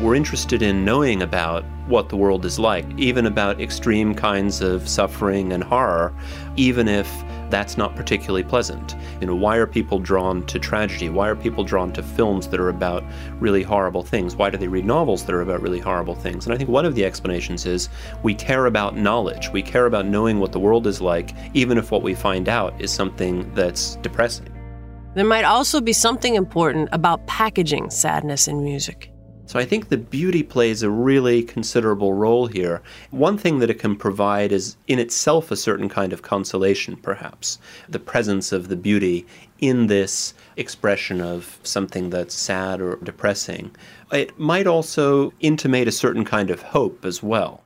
We're 0.02 0.14
interested 0.14 0.60
in 0.60 0.84
knowing 0.84 1.22
about 1.22 1.64
what 1.86 2.10
the 2.10 2.16
world 2.16 2.44
is 2.44 2.58
like, 2.58 2.84
even 2.98 3.24
about 3.24 3.62
extreme 3.62 4.14
kinds 4.14 4.60
of 4.60 4.86
suffering 4.86 5.54
and 5.54 5.64
horror, 5.64 6.14
even 6.56 6.86
if 6.86 7.10
that's 7.54 7.78
not 7.78 7.94
particularly 7.94 8.42
pleasant. 8.42 8.96
You 9.20 9.28
know, 9.28 9.34
why 9.36 9.58
are 9.58 9.66
people 9.66 10.00
drawn 10.00 10.44
to 10.46 10.58
tragedy? 10.58 11.08
Why 11.08 11.28
are 11.28 11.36
people 11.36 11.62
drawn 11.62 11.92
to 11.92 12.02
films 12.02 12.48
that 12.48 12.58
are 12.58 12.68
about 12.68 13.04
really 13.38 13.62
horrible 13.62 14.02
things? 14.02 14.34
Why 14.34 14.50
do 14.50 14.58
they 14.58 14.66
read 14.66 14.84
novels 14.84 15.24
that 15.24 15.32
are 15.32 15.40
about 15.40 15.62
really 15.62 15.78
horrible 15.78 16.16
things? 16.16 16.46
And 16.46 16.52
I 16.52 16.58
think 16.58 16.68
one 16.68 16.84
of 16.84 16.96
the 16.96 17.04
explanations 17.04 17.64
is 17.64 17.90
we 18.24 18.34
care 18.34 18.66
about 18.66 18.96
knowledge. 18.96 19.50
We 19.50 19.62
care 19.62 19.86
about 19.86 20.04
knowing 20.04 20.40
what 20.40 20.50
the 20.50 20.58
world 20.58 20.88
is 20.88 21.00
like, 21.00 21.32
even 21.54 21.78
if 21.78 21.92
what 21.92 22.02
we 22.02 22.12
find 22.12 22.48
out 22.48 22.74
is 22.80 22.90
something 22.90 23.54
that's 23.54 23.94
depressing. 23.96 24.48
There 25.14 25.24
might 25.24 25.44
also 25.44 25.80
be 25.80 25.92
something 25.92 26.34
important 26.34 26.88
about 26.90 27.24
packaging 27.28 27.90
sadness 27.90 28.48
in 28.48 28.64
music. 28.64 29.13
So 29.46 29.58
I 29.58 29.64
think 29.64 29.88
the 29.88 29.98
beauty 29.98 30.42
plays 30.42 30.82
a 30.82 30.90
really 30.90 31.42
considerable 31.42 32.14
role 32.14 32.46
here. 32.46 32.82
One 33.10 33.36
thing 33.36 33.58
that 33.58 33.70
it 33.70 33.78
can 33.78 33.94
provide 33.94 34.52
is 34.52 34.76
in 34.88 34.98
itself 34.98 35.50
a 35.50 35.56
certain 35.56 35.88
kind 35.88 36.12
of 36.12 36.22
consolation, 36.22 36.96
perhaps. 36.96 37.58
The 37.88 37.98
presence 37.98 38.52
of 38.52 38.68
the 38.68 38.76
beauty 38.76 39.26
in 39.60 39.86
this 39.86 40.34
expression 40.56 41.20
of 41.20 41.60
something 41.62 42.10
that's 42.10 42.34
sad 42.34 42.80
or 42.80 42.96
depressing. 42.96 43.70
It 44.10 44.38
might 44.38 44.66
also 44.66 45.32
intimate 45.40 45.88
a 45.88 45.92
certain 45.92 46.24
kind 46.24 46.50
of 46.50 46.62
hope 46.62 47.04
as 47.04 47.22
well. 47.22 47.62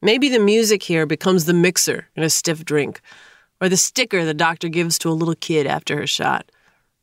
Maybe 0.00 0.28
the 0.28 0.38
music 0.38 0.82
here 0.84 1.04
becomes 1.04 1.44
the 1.44 1.54
mixer 1.54 2.08
in 2.16 2.22
a 2.22 2.30
stiff 2.30 2.64
drink, 2.64 3.00
or 3.60 3.68
the 3.68 3.76
sticker 3.76 4.24
the 4.24 4.34
doctor 4.34 4.68
gives 4.68 4.98
to 4.98 5.10
a 5.10 5.12
little 5.12 5.34
kid 5.34 5.66
after 5.66 5.96
her 5.96 6.06
shot. 6.06 6.50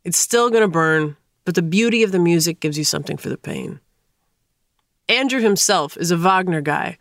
It's 0.04 0.18
still 0.18 0.50
going 0.50 0.64
to 0.64 0.68
burn, 0.68 1.16
but 1.46 1.56
the 1.56 1.62
beauty 1.62 2.04
of 2.04 2.12
the 2.12 2.20
music 2.20 2.60
gives 2.60 2.78
you 2.78 2.84
something 2.84 3.18
for 3.18 3.30
the 3.30 3.38
pain. 3.38 3.80
Andrew 5.10 5.40
himself 5.42 5.98
is 5.98 6.12
a 6.12 6.18
Wagner 6.18 6.62
guy. 6.62 7.00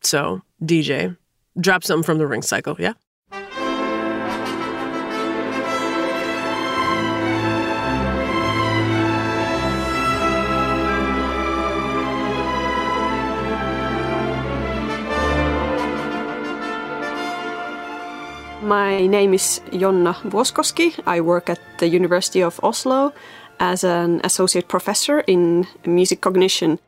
So, 0.00 0.40
DJ, 0.64 1.18
drop 1.60 1.84
something 1.84 2.02
from 2.02 2.16
the 2.16 2.26
ring 2.26 2.40
cycle, 2.40 2.76
yeah? 2.78 2.94
My 18.62 19.06
name 19.06 19.34
is 19.34 19.60
Jonna 19.72 20.14
Vuoskoski. 20.22 20.98
I 21.06 21.20
work 21.20 21.50
at 21.50 21.60
the 21.78 21.86
University 21.86 22.42
of 22.42 22.58
Oslo 22.64 23.12
as 23.60 23.84
an 23.84 24.22
associate 24.24 24.68
professor 24.68 25.20
in 25.20 25.66
music 25.84 26.22
cognition. 26.22 26.78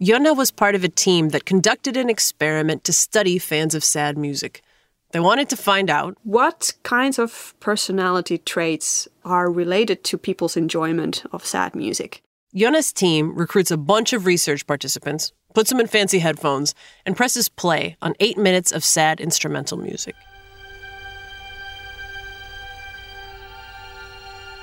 Jonna 0.00 0.36
was 0.36 0.52
part 0.52 0.76
of 0.76 0.84
a 0.84 0.88
team 0.88 1.30
that 1.30 1.44
conducted 1.44 1.96
an 1.96 2.08
experiment 2.08 2.84
to 2.84 2.92
study 2.92 3.36
fans 3.36 3.74
of 3.74 3.82
sad 3.82 4.16
music. 4.16 4.62
They 5.10 5.18
wanted 5.18 5.48
to 5.48 5.56
find 5.56 5.90
out 5.90 6.16
what 6.22 6.72
kinds 6.84 7.18
of 7.18 7.52
personality 7.58 8.38
traits 8.38 9.08
are 9.24 9.50
related 9.50 10.04
to 10.04 10.16
people's 10.16 10.56
enjoyment 10.56 11.24
of 11.32 11.44
sad 11.44 11.74
music. 11.74 12.22
Jonna's 12.54 12.92
team 12.92 13.34
recruits 13.34 13.72
a 13.72 13.76
bunch 13.76 14.12
of 14.12 14.24
research 14.24 14.68
participants, 14.68 15.32
puts 15.52 15.70
them 15.70 15.80
in 15.80 15.88
fancy 15.88 16.20
headphones, 16.20 16.76
and 17.04 17.16
presses 17.16 17.48
play 17.48 17.96
on 18.00 18.14
eight 18.20 18.38
minutes 18.38 18.70
of 18.70 18.84
sad 18.84 19.18
instrumental 19.18 19.78
music. 19.78 20.14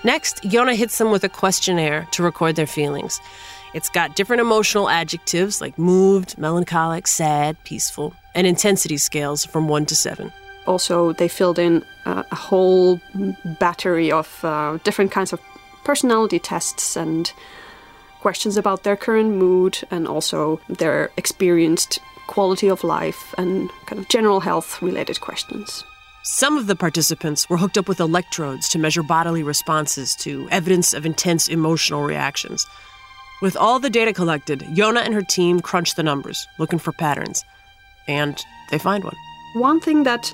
Next, 0.05 0.43
Jonna 0.43 0.75
hits 0.75 0.97
them 0.97 1.11
with 1.11 1.23
a 1.23 1.29
questionnaire 1.29 2.07
to 2.11 2.23
record 2.23 2.55
their 2.55 2.67
feelings. 2.67 3.19
It's 3.75 3.89
got 3.89 4.15
different 4.15 4.39
emotional 4.39 4.87
adjectives 4.87 5.59
like 5.59 5.77
moved, 5.77 6.37
melancholic, 6.37 7.07
sad, 7.07 7.61
peaceful, 7.65 8.13
and 8.33 8.47
intensity 8.47 8.95
scales 8.95 9.43
from 9.43 9.67
1 9.67 9.85
to 9.87 9.95
7. 9.95 10.31
Also, 10.65 11.11
they 11.11 11.27
filled 11.27 11.59
in 11.59 11.83
uh, 12.05 12.23
a 12.31 12.35
whole 12.35 13.01
battery 13.59 14.13
of 14.13 14.39
uh, 14.45 14.77
different 14.85 15.11
kinds 15.11 15.33
of 15.33 15.41
personality 15.83 16.39
tests 16.39 16.95
and 16.95 17.33
questions 18.21 18.55
about 18.55 18.83
their 18.83 18.95
current 18.95 19.31
mood 19.35 19.77
and 19.91 20.07
also 20.07 20.61
their 20.69 21.11
experienced 21.17 21.99
quality 22.27 22.69
of 22.69 22.81
life 22.81 23.35
and 23.37 23.69
kind 23.87 23.99
of 23.99 24.07
general 24.07 24.39
health 24.39 24.81
related 24.81 25.19
questions. 25.19 25.83
Some 26.23 26.55
of 26.55 26.67
the 26.67 26.77
participants 26.77 27.49
were 27.49 27.57
hooked 27.57 27.77
up 27.77 27.89
with 27.89 27.99
electrodes 27.99 28.69
to 28.69 28.79
measure 28.79 29.03
bodily 29.03 29.43
responses 29.43 30.15
to 30.21 30.47
evidence 30.49 30.93
of 30.93 31.05
intense 31.05 31.49
emotional 31.49 32.03
reactions. 32.03 32.65
With 33.41 33.57
all 33.57 33.79
the 33.79 33.89
data 33.89 34.13
collected, 34.13 34.61
Jonna 34.61 35.01
and 35.05 35.13
her 35.13 35.21
team 35.21 35.59
crunch 35.59 35.95
the 35.95 36.03
numbers, 36.03 36.47
looking 36.57 36.79
for 36.79 36.93
patterns. 36.93 37.43
And 38.07 38.41
they 38.71 38.77
find 38.77 39.03
one. 39.03 39.15
One 39.55 39.79
thing 39.79 40.03
that 40.03 40.31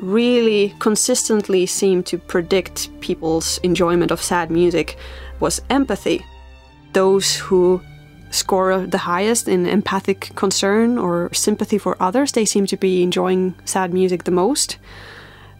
really 0.00 0.74
consistently 0.78 1.66
seemed 1.66 2.06
to 2.06 2.18
predict 2.18 2.88
people's 3.00 3.58
enjoyment 3.58 4.10
of 4.10 4.22
sad 4.22 4.50
music 4.50 4.96
was 5.40 5.60
empathy. 5.68 6.24
Those 6.92 7.36
who 7.36 7.80
score 8.30 8.86
the 8.86 8.98
highest 8.98 9.48
in 9.48 9.66
empathic 9.66 10.34
concern 10.34 10.98
or 10.98 11.32
sympathy 11.32 11.78
for 11.78 11.96
others, 12.00 12.32
they 12.32 12.44
seem 12.44 12.66
to 12.66 12.76
be 12.76 13.02
enjoying 13.02 13.54
sad 13.64 13.92
music 13.92 14.24
the 14.24 14.30
most. 14.30 14.78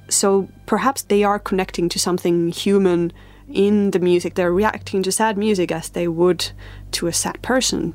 So 0.08 0.48
perhaps 0.66 1.02
they 1.02 1.24
are 1.24 1.38
connecting 1.38 1.88
to 1.90 1.98
something 1.98 2.48
human 2.50 3.12
in 3.50 3.90
the 3.90 3.98
music. 3.98 4.34
They're 4.34 4.52
reacting 4.52 5.02
to 5.02 5.12
sad 5.12 5.38
music 5.38 5.72
as 5.72 5.90
they 5.90 6.08
would 6.08 6.50
to 6.92 7.06
a 7.06 7.12
sad 7.12 7.40
person. 7.42 7.94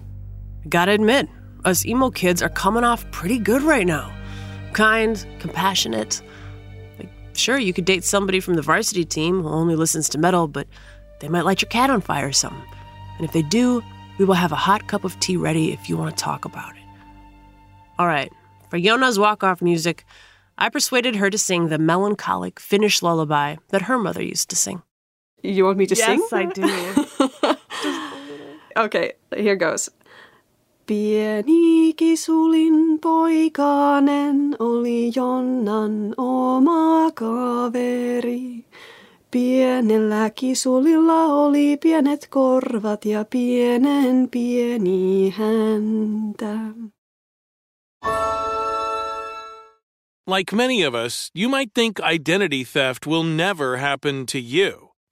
Gotta 0.69 0.91
admit, 0.91 1.27
us 1.65 1.85
emo 1.85 2.09
kids 2.09 2.41
are 2.41 2.49
coming 2.49 2.83
off 2.83 3.09
pretty 3.11 3.37
good 3.37 3.61
right 3.61 3.85
now. 3.85 4.13
Kind, 4.73 5.25
compassionate. 5.39 6.21
Like, 6.97 7.09
sure, 7.33 7.57
you 7.57 7.73
could 7.73 7.85
date 7.85 8.03
somebody 8.03 8.39
from 8.39 8.55
the 8.55 8.61
varsity 8.61 9.05
team 9.05 9.41
who 9.41 9.49
only 9.49 9.75
listens 9.75 10.09
to 10.09 10.17
metal, 10.17 10.47
but 10.47 10.67
they 11.19 11.29
might 11.29 11.45
light 11.45 11.61
your 11.61 11.69
cat 11.69 11.89
on 11.89 12.01
fire 12.01 12.27
or 12.27 12.33
something. 12.33 12.65
And 13.17 13.25
if 13.25 13.31
they 13.31 13.43
do, 13.43 13.83
we 14.17 14.25
will 14.25 14.33
have 14.33 14.51
a 14.51 14.57
hot 14.57 14.87
cup 14.87 15.03
of 15.03 15.19
tea 15.19 15.37
ready 15.37 15.71
if 15.71 15.89
you 15.89 15.97
want 15.97 16.15
to 16.15 16.23
talk 16.23 16.45
about 16.45 16.75
it. 16.75 16.83
All 17.99 18.07
right, 18.07 18.31
for 18.69 18.79
Jonna's 18.79 19.19
walk 19.19 19.43
off 19.43 19.61
music, 19.61 20.03
I 20.57 20.69
persuaded 20.69 21.15
her 21.15 21.29
to 21.29 21.37
sing 21.37 21.67
the 21.67 21.77
melancholic 21.77 22.59
Finnish 22.59 23.01
lullaby 23.01 23.57
that 23.69 23.83
her 23.83 23.97
mother 23.97 24.23
used 24.23 24.49
to 24.49 24.55
sing. 24.55 24.81
You 25.43 25.65
want 25.65 25.77
me 25.77 25.85
to 25.87 25.95
yes, 25.95 26.05
sing? 26.05 26.19
Yes, 26.19 26.33
I 26.33 26.45
do. 26.45 26.63
okay, 28.85 29.11
here 29.35 29.57
goes. 29.57 29.89
Pieni 30.85 31.93
kisulin 31.93 32.99
poikanen 32.99 34.55
oli 34.59 35.11
Jonnan 35.15 36.13
oma 36.17 37.11
kaveri. 37.11 38.65
Pienellä 39.31 40.29
kisulilla 40.29 41.23
oli 41.25 41.77
pienet 41.77 42.27
korvat 42.29 43.05
ja 43.05 43.25
pienen 43.25 44.29
pieni 44.31 45.29
häntä. 45.29 46.57
Like 50.27 50.55
many 50.55 50.85
of 50.85 50.93
us, 50.93 51.29
you 51.35 51.49
might 51.49 51.73
think 51.73 51.99
identity 51.99 52.63
theft 52.63 53.05
will 53.07 53.23
never 53.23 53.77
happen 53.77 54.25
to 54.25 54.37
you. 54.37 54.92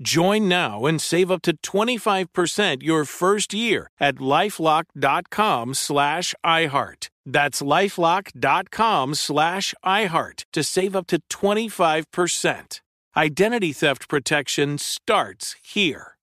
Join 0.00 0.48
now 0.48 0.86
and 0.86 0.98
save 0.98 1.30
up 1.30 1.42
to 1.42 1.54
25% 1.58 2.82
your 2.82 3.04
first 3.04 3.52
year 3.52 3.90
at 4.00 4.14
lifelock.com 4.16 5.74
slash 5.74 6.34
iHeart. 6.42 7.08
That's 7.26 7.60
lifelock.com 7.60 9.14
slash 9.14 9.74
iHeart 9.84 10.44
to 10.54 10.64
save 10.64 10.96
up 10.96 11.06
to 11.08 11.20
25%. 11.28 12.80
Identity 13.14 13.72
theft 13.74 14.08
protection 14.08 14.78
starts 14.78 15.56
here. 15.62 16.16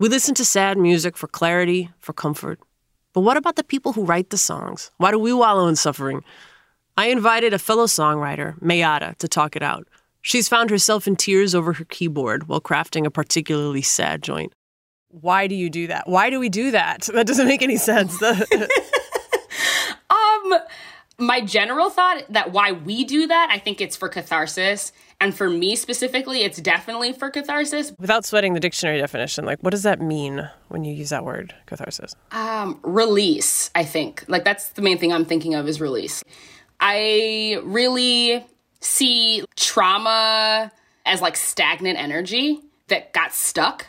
We 0.00 0.10
listen 0.10 0.34
to 0.34 0.44
sad 0.44 0.76
music 0.76 1.16
for 1.16 1.28
clarity, 1.28 1.90
for 1.98 2.12
comfort. 2.12 2.60
But 3.14 3.22
what 3.22 3.38
about 3.38 3.56
the 3.56 3.64
people 3.64 3.94
who 3.94 4.04
write 4.04 4.28
the 4.28 4.36
songs? 4.36 4.90
Why 4.98 5.10
do 5.12 5.18
we 5.18 5.32
wallow 5.32 5.66
in 5.66 5.76
suffering? 5.76 6.22
I 6.98 7.06
invited 7.06 7.54
a 7.54 7.58
fellow 7.58 7.86
songwriter, 7.86 8.60
Mayada, 8.60 9.16
to 9.16 9.28
talk 9.28 9.56
it 9.56 9.62
out. 9.62 9.88
She's 10.28 10.46
found 10.46 10.68
herself 10.68 11.06
in 11.06 11.16
tears 11.16 11.54
over 11.54 11.72
her 11.72 11.86
keyboard 11.86 12.48
while 12.48 12.60
crafting 12.60 13.06
a 13.06 13.10
particularly 13.10 13.80
sad 13.80 14.22
joint. 14.22 14.52
Why 15.08 15.46
do 15.46 15.54
you 15.54 15.70
do 15.70 15.86
that? 15.86 16.06
Why 16.06 16.28
do 16.28 16.38
we 16.38 16.50
do 16.50 16.72
that? 16.72 17.08
That 17.14 17.26
doesn't 17.26 17.48
make 17.48 17.62
any 17.62 17.78
sense. 17.78 18.22
um, 20.10 20.54
my 21.18 21.40
general 21.40 21.88
thought 21.88 22.24
that 22.28 22.52
why 22.52 22.72
we 22.72 23.04
do 23.04 23.26
that, 23.26 23.48
I 23.50 23.58
think 23.58 23.80
it's 23.80 23.96
for 23.96 24.10
catharsis. 24.10 24.92
And 25.18 25.34
for 25.34 25.48
me 25.48 25.74
specifically, 25.76 26.42
it's 26.42 26.60
definitely 26.60 27.14
for 27.14 27.30
catharsis. 27.30 27.94
Without 27.98 28.26
sweating 28.26 28.52
the 28.52 28.60
dictionary 28.60 28.98
definition, 28.98 29.46
like 29.46 29.62
what 29.62 29.70
does 29.70 29.84
that 29.84 29.98
mean 29.98 30.46
when 30.68 30.84
you 30.84 30.92
use 30.92 31.08
that 31.08 31.24
word, 31.24 31.54
catharsis? 31.64 32.14
Um, 32.32 32.78
release, 32.82 33.70
I 33.74 33.82
think. 33.82 34.26
Like 34.28 34.44
that's 34.44 34.72
the 34.72 34.82
main 34.82 34.98
thing 34.98 35.10
I'm 35.10 35.24
thinking 35.24 35.54
of 35.54 35.66
is 35.66 35.80
release. 35.80 36.22
I 36.80 37.62
really 37.64 38.44
see 38.80 39.44
trauma 39.56 40.72
as 41.04 41.20
like 41.20 41.36
stagnant 41.36 41.98
energy 41.98 42.60
that 42.88 43.12
got 43.12 43.34
stuck 43.34 43.86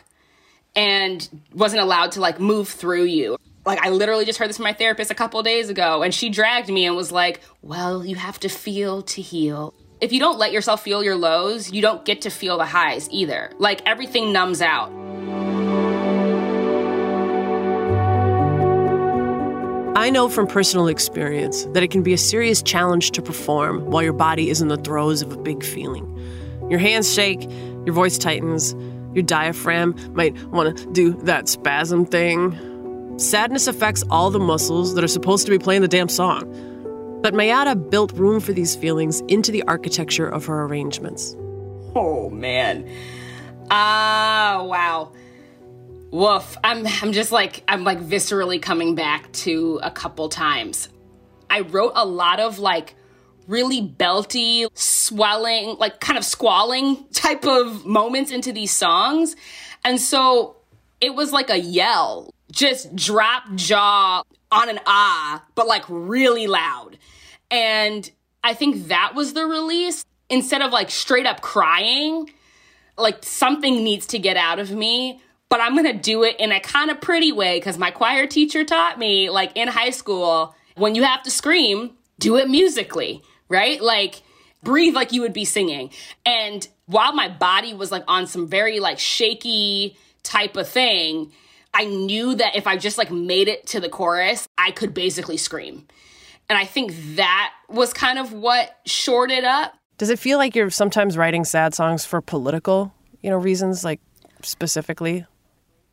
and 0.74 1.28
wasn't 1.54 1.82
allowed 1.82 2.12
to 2.12 2.20
like 2.20 2.40
move 2.40 2.68
through 2.68 3.04
you. 3.04 3.36
Like 3.66 3.84
I 3.84 3.90
literally 3.90 4.24
just 4.24 4.38
heard 4.38 4.48
this 4.48 4.56
from 4.56 4.64
my 4.64 4.72
therapist 4.72 5.10
a 5.10 5.14
couple 5.14 5.42
days 5.42 5.68
ago 5.68 6.02
and 6.02 6.14
she 6.14 6.30
dragged 6.30 6.68
me 6.68 6.86
and 6.86 6.96
was 6.96 7.12
like, 7.12 7.40
"Well, 7.62 8.04
you 8.04 8.16
have 8.16 8.40
to 8.40 8.48
feel 8.48 9.02
to 9.02 9.22
heal." 9.22 9.74
If 10.00 10.12
you 10.12 10.20
don't 10.20 10.38
let 10.38 10.52
yourself 10.52 10.82
feel 10.82 11.04
your 11.04 11.16
lows, 11.16 11.70
you 11.70 11.82
don't 11.82 12.04
get 12.06 12.22
to 12.22 12.30
feel 12.30 12.56
the 12.56 12.64
highs 12.64 13.08
either. 13.10 13.52
Like 13.58 13.82
everything 13.86 14.32
numbs 14.32 14.62
out. 14.62 15.09
I 20.00 20.08
know 20.08 20.30
from 20.30 20.46
personal 20.46 20.88
experience 20.88 21.64
that 21.74 21.82
it 21.82 21.90
can 21.90 22.02
be 22.02 22.14
a 22.14 22.16
serious 22.16 22.62
challenge 22.62 23.10
to 23.10 23.20
perform 23.20 23.84
while 23.90 24.02
your 24.02 24.14
body 24.14 24.48
is 24.48 24.62
in 24.62 24.68
the 24.68 24.78
throes 24.78 25.20
of 25.20 25.30
a 25.30 25.36
big 25.36 25.62
feeling. 25.62 26.06
Your 26.70 26.78
hands 26.78 27.12
shake, 27.12 27.42
your 27.84 27.92
voice 27.92 28.16
tightens, 28.16 28.74
your 29.12 29.22
diaphragm 29.22 29.94
might 30.14 30.42
want 30.46 30.78
to 30.78 30.86
do 30.92 31.12
that 31.24 31.50
spasm 31.50 32.06
thing. 32.06 33.18
Sadness 33.18 33.66
affects 33.66 34.02
all 34.08 34.30
the 34.30 34.38
muscles 34.38 34.94
that 34.94 35.04
are 35.04 35.08
supposed 35.08 35.44
to 35.44 35.50
be 35.50 35.58
playing 35.58 35.82
the 35.82 35.86
damn 35.86 36.08
song. 36.08 36.46
But 37.20 37.34
Mayada 37.34 37.90
built 37.90 38.10
room 38.12 38.40
for 38.40 38.54
these 38.54 38.74
feelings 38.74 39.20
into 39.28 39.52
the 39.52 39.62
architecture 39.64 40.26
of 40.26 40.46
her 40.46 40.62
arrangements. 40.62 41.36
Oh 41.94 42.30
man. 42.30 42.88
Ah, 43.70 44.60
uh, 44.60 44.64
wow. 44.64 45.12
Woof. 46.10 46.56
I'm 46.64 46.86
I'm 46.86 47.12
just 47.12 47.30
like 47.30 47.62
I'm 47.68 47.84
like 47.84 48.00
viscerally 48.00 48.60
coming 48.60 48.94
back 48.94 49.30
to 49.32 49.78
a 49.82 49.90
couple 49.90 50.28
times. 50.28 50.88
I 51.48 51.60
wrote 51.60 51.92
a 51.94 52.04
lot 52.04 52.40
of 52.40 52.58
like 52.58 52.96
really 53.46 53.80
belty, 53.82 54.66
swelling, 54.74 55.76
like 55.78 56.00
kind 56.00 56.18
of 56.18 56.24
squalling 56.24 57.04
type 57.12 57.44
of 57.44 57.86
moments 57.86 58.30
into 58.32 58.52
these 58.52 58.72
songs. 58.72 59.36
And 59.84 60.00
so 60.00 60.56
it 61.00 61.14
was 61.14 61.32
like 61.32 61.48
a 61.48 61.58
yell, 61.58 62.34
just 62.50 62.94
drop 62.94 63.44
jaw 63.54 64.22
on 64.50 64.68
an 64.68 64.80
ah, 64.86 65.44
but 65.54 65.68
like 65.68 65.84
really 65.88 66.48
loud. 66.48 66.98
And 67.50 68.10
I 68.42 68.54
think 68.54 68.88
that 68.88 69.12
was 69.14 69.32
the 69.34 69.46
release. 69.46 70.04
Instead 70.28 70.62
of 70.62 70.70
like 70.70 70.90
straight 70.90 71.26
up 71.26 71.40
crying, 71.40 72.30
like 72.96 73.24
something 73.24 73.82
needs 73.82 74.06
to 74.08 74.18
get 74.18 74.36
out 74.36 74.60
of 74.60 74.70
me 74.70 75.20
but 75.50 75.60
I'm 75.60 75.74
going 75.74 75.84
to 75.84 76.00
do 76.00 76.22
it 76.22 76.36
in 76.38 76.52
a 76.52 76.60
kind 76.60 76.90
of 76.90 77.00
pretty 77.00 77.32
way 77.32 77.58
because 77.58 77.76
my 77.76 77.90
choir 77.90 78.26
teacher 78.26 78.64
taught 78.64 78.98
me, 78.98 79.28
like 79.28 79.50
in 79.56 79.68
high 79.68 79.90
school, 79.90 80.54
When 80.76 80.94
you 80.94 81.02
have 81.02 81.22
to 81.24 81.30
scream, 81.30 81.90
do 82.18 82.36
it 82.36 82.48
musically, 82.48 83.22
right? 83.48 83.82
Like 83.82 84.22
breathe 84.62 84.94
like 84.94 85.12
you 85.12 85.20
would 85.22 85.32
be 85.32 85.44
singing. 85.44 85.90
And 86.24 86.66
while 86.86 87.12
my 87.12 87.28
body 87.28 87.74
was 87.74 87.90
like 87.90 88.04
on 88.08 88.26
some 88.26 88.46
very 88.46 88.80
like 88.80 88.98
shaky 88.98 89.96
type 90.22 90.56
of 90.56 90.68
thing, 90.68 91.32
I 91.74 91.84
knew 91.84 92.34
that 92.36 92.56
if 92.56 92.66
I 92.66 92.76
just 92.76 92.96
like 92.96 93.10
made 93.10 93.48
it 93.48 93.66
to 93.68 93.80
the 93.80 93.88
chorus, 93.88 94.48
I 94.56 94.70
could 94.70 94.94
basically 94.94 95.36
scream. 95.36 95.86
And 96.48 96.58
I 96.58 96.64
think 96.64 96.92
that 97.16 97.52
was 97.68 97.92
kind 97.92 98.18
of 98.18 98.32
what 98.32 98.78
shored 98.86 99.30
it 99.30 99.44
up. 99.44 99.74
Does 99.98 100.10
it 100.10 100.18
feel 100.18 100.38
like 100.38 100.56
you're 100.56 100.70
sometimes 100.70 101.16
writing 101.16 101.44
sad 101.44 101.74
songs 101.74 102.04
for 102.04 102.20
political, 102.20 102.92
you 103.20 103.30
know, 103.30 103.36
reasons 103.36 103.84
like 103.84 104.00
specifically? 104.42 105.26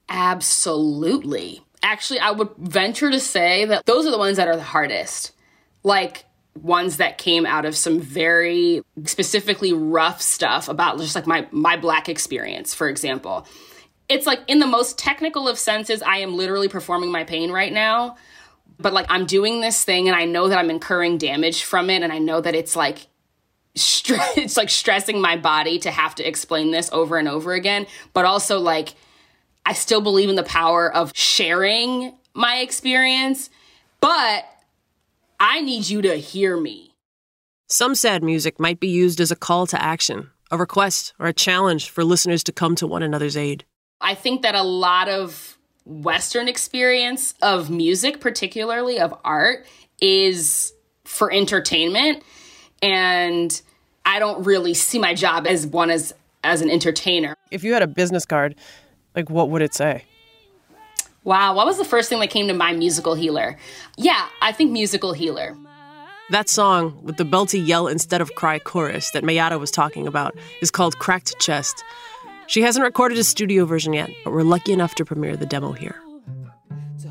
Absolutely. 0.09 1.61
Actually, 1.83 2.19
I 2.19 2.31
would 2.31 2.49
venture 2.57 3.11
to 3.11 3.19
say 3.19 3.65
that 3.65 3.85
those 3.85 4.05
are 4.05 4.11
the 4.11 4.17
ones 4.17 4.37
that 4.37 4.47
are 4.47 4.55
the 4.55 4.63
hardest. 4.63 5.33
Like 5.83 6.25
ones 6.61 6.97
that 6.97 7.17
came 7.17 7.45
out 7.45 7.65
of 7.65 7.75
some 7.75 7.99
very 7.99 8.81
specifically 9.05 9.73
rough 9.73 10.21
stuff 10.21 10.67
about 10.69 10.97
just 10.99 11.15
like 11.15 11.27
my 11.27 11.47
my 11.51 11.77
black 11.77 12.09
experience, 12.09 12.73
for 12.73 12.89
example. 12.89 13.45
It's 14.09 14.25
like 14.25 14.39
in 14.47 14.59
the 14.59 14.67
most 14.67 14.97
technical 14.97 15.47
of 15.47 15.57
senses, 15.57 16.01
I 16.01 16.17
am 16.17 16.35
literally 16.35 16.69
performing 16.69 17.11
my 17.11 17.23
pain 17.23 17.51
right 17.51 17.71
now. 17.71 18.15
But 18.79 18.93
like 18.93 19.07
I'm 19.09 19.25
doing 19.25 19.61
this 19.61 19.83
thing 19.83 20.07
and 20.07 20.15
I 20.15 20.25
know 20.25 20.47
that 20.47 20.57
I'm 20.57 20.69
incurring 20.69 21.17
damage 21.17 21.63
from 21.63 21.89
it 21.89 22.03
and 22.03 22.13
I 22.13 22.19
know 22.19 22.41
that 22.41 22.55
it's 22.55 22.75
like 22.75 23.07
it's 23.75 24.57
like 24.57 24.69
stressing 24.69 25.21
my 25.21 25.37
body 25.37 25.79
to 25.79 25.91
have 25.91 26.15
to 26.15 26.27
explain 26.27 26.71
this 26.71 26.89
over 26.91 27.17
and 27.17 27.27
over 27.27 27.53
again, 27.53 27.85
but 28.13 28.25
also 28.25 28.59
like 28.59 28.95
I 29.67 29.73
still 29.73 29.99
believe 29.99 30.29
in 30.29 30.37
the 30.37 30.43
power 30.43 30.89
of 30.89 31.11
sharing 31.13 32.13
my 32.33 32.59
experience, 32.59 33.49
but 33.99 34.45
I 35.41 35.59
need 35.59 35.89
you 35.89 36.01
to 36.03 36.15
hear 36.15 36.55
me. 36.55 36.93
Some 37.67 37.93
sad 37.93 38.23
music 38.23 38.61
might 38.61 38.79
be 38.79 38.87
used 38.87 39.19
as 39.19 39.29
a 39.29 39.35
call 39.35 39.67
to 39.67 39.83
action, 39.83 40.29
a 40.51 40.57
request, 40.57 41.11
or 41.19 41.27
a 41.27 41.33
challenge 41.33 41.89
for 41.89 42.05
listeners 42.05 42.45
to 42.45 42.53
come 42.53 42.75
to 42.77 42.87
one 42.87 43.03
another's 43.03 43.35
aid. 43.35 43.65
I 43.99 44.15
think 44.15 44.41
that 44.43 44.55
a 44.55 44.63
lot 44.63 45.09
of 45.09 45.57
Western 45.83 46.47
experience 46.47 47.33
of 47.41 47.69
music, 47.69 48.21
particularly 48.21 49.01
of 49.01 49.13
art, 49.25 49.65
is 49.99 50.71
for 51.03 51.29
entertainment. 51.29 52.23
And 52.81 53.61
I 54.05 54.19
don't 54.19 54.45
really 54.45 54.73
see 54.73 54.97
my 54.97 55.13
job 55.13 55.45
as 55.45 55.67
one 55.67 55.89
as 55.89 56.13
as 56.41 56.61
an 56.61 56.69
entertainer. 56.69 57.35
If 57.51 57.65
you 57.65 57.73
had 57.73 57.81
a 57.81 57.87
business 57.87 58.25
card, 58.25 58.55
like 59.17 59.29
what 59.29 59.49
would 59.49 59.61
it 59.63 59.73
say? 59.73 60.05
Wow, 61.23 61.55
what 61.55 61.65
was 61.65 61.77
the 61.77 61.83
first 61.83 62.07
thing 62.07 62.19
that 62.19 62.29
came 62.29 62.47
to 62.47 62.53
mind? 62.53 62.79
Musical 62.79 63.15
healer. 63.15 63.57
Yeah, 63.97 64.29
I 64.41 64.51
think 64.53 64.71
musical 64.71 65.11
healer. 65.11 65.57
That 66.29 66.47
song 66.47 66.97
with 67.03 67.17
the 67.17 67.25
belty 67.25 67.65
yell 67.65 67.87
instead 67.87 68.21
of 68.21 68.35
cry 68.35 68.59
chorus 68.59 69.09
that 69.11 69.23
Mayada 69.23 69.59
was 69.59 69.71
talking 69.71 70.07
about 70.07 70.37
is 70.61 70.71
called 70.71 70.99
Cracked 70.99 71.37
Chest. 71.39 71.83
She 72.45 72.61
hasn't 72.61 72.83
recorded 72.85 73.17
a 73.17 73.23
studio 73.23 73.65
version 73.65 73.91
yet, 73.91 74.09
but 74.23 74.31
we're 74.31 74.43
lucky 74.43 74.71
enough 74.71 74.95
to 74.95 75.05
premiere 75.05 75.35
the 75.35 75.45
demo 75.45 75.71
here. 75.71 75.95
To 77.01 77.07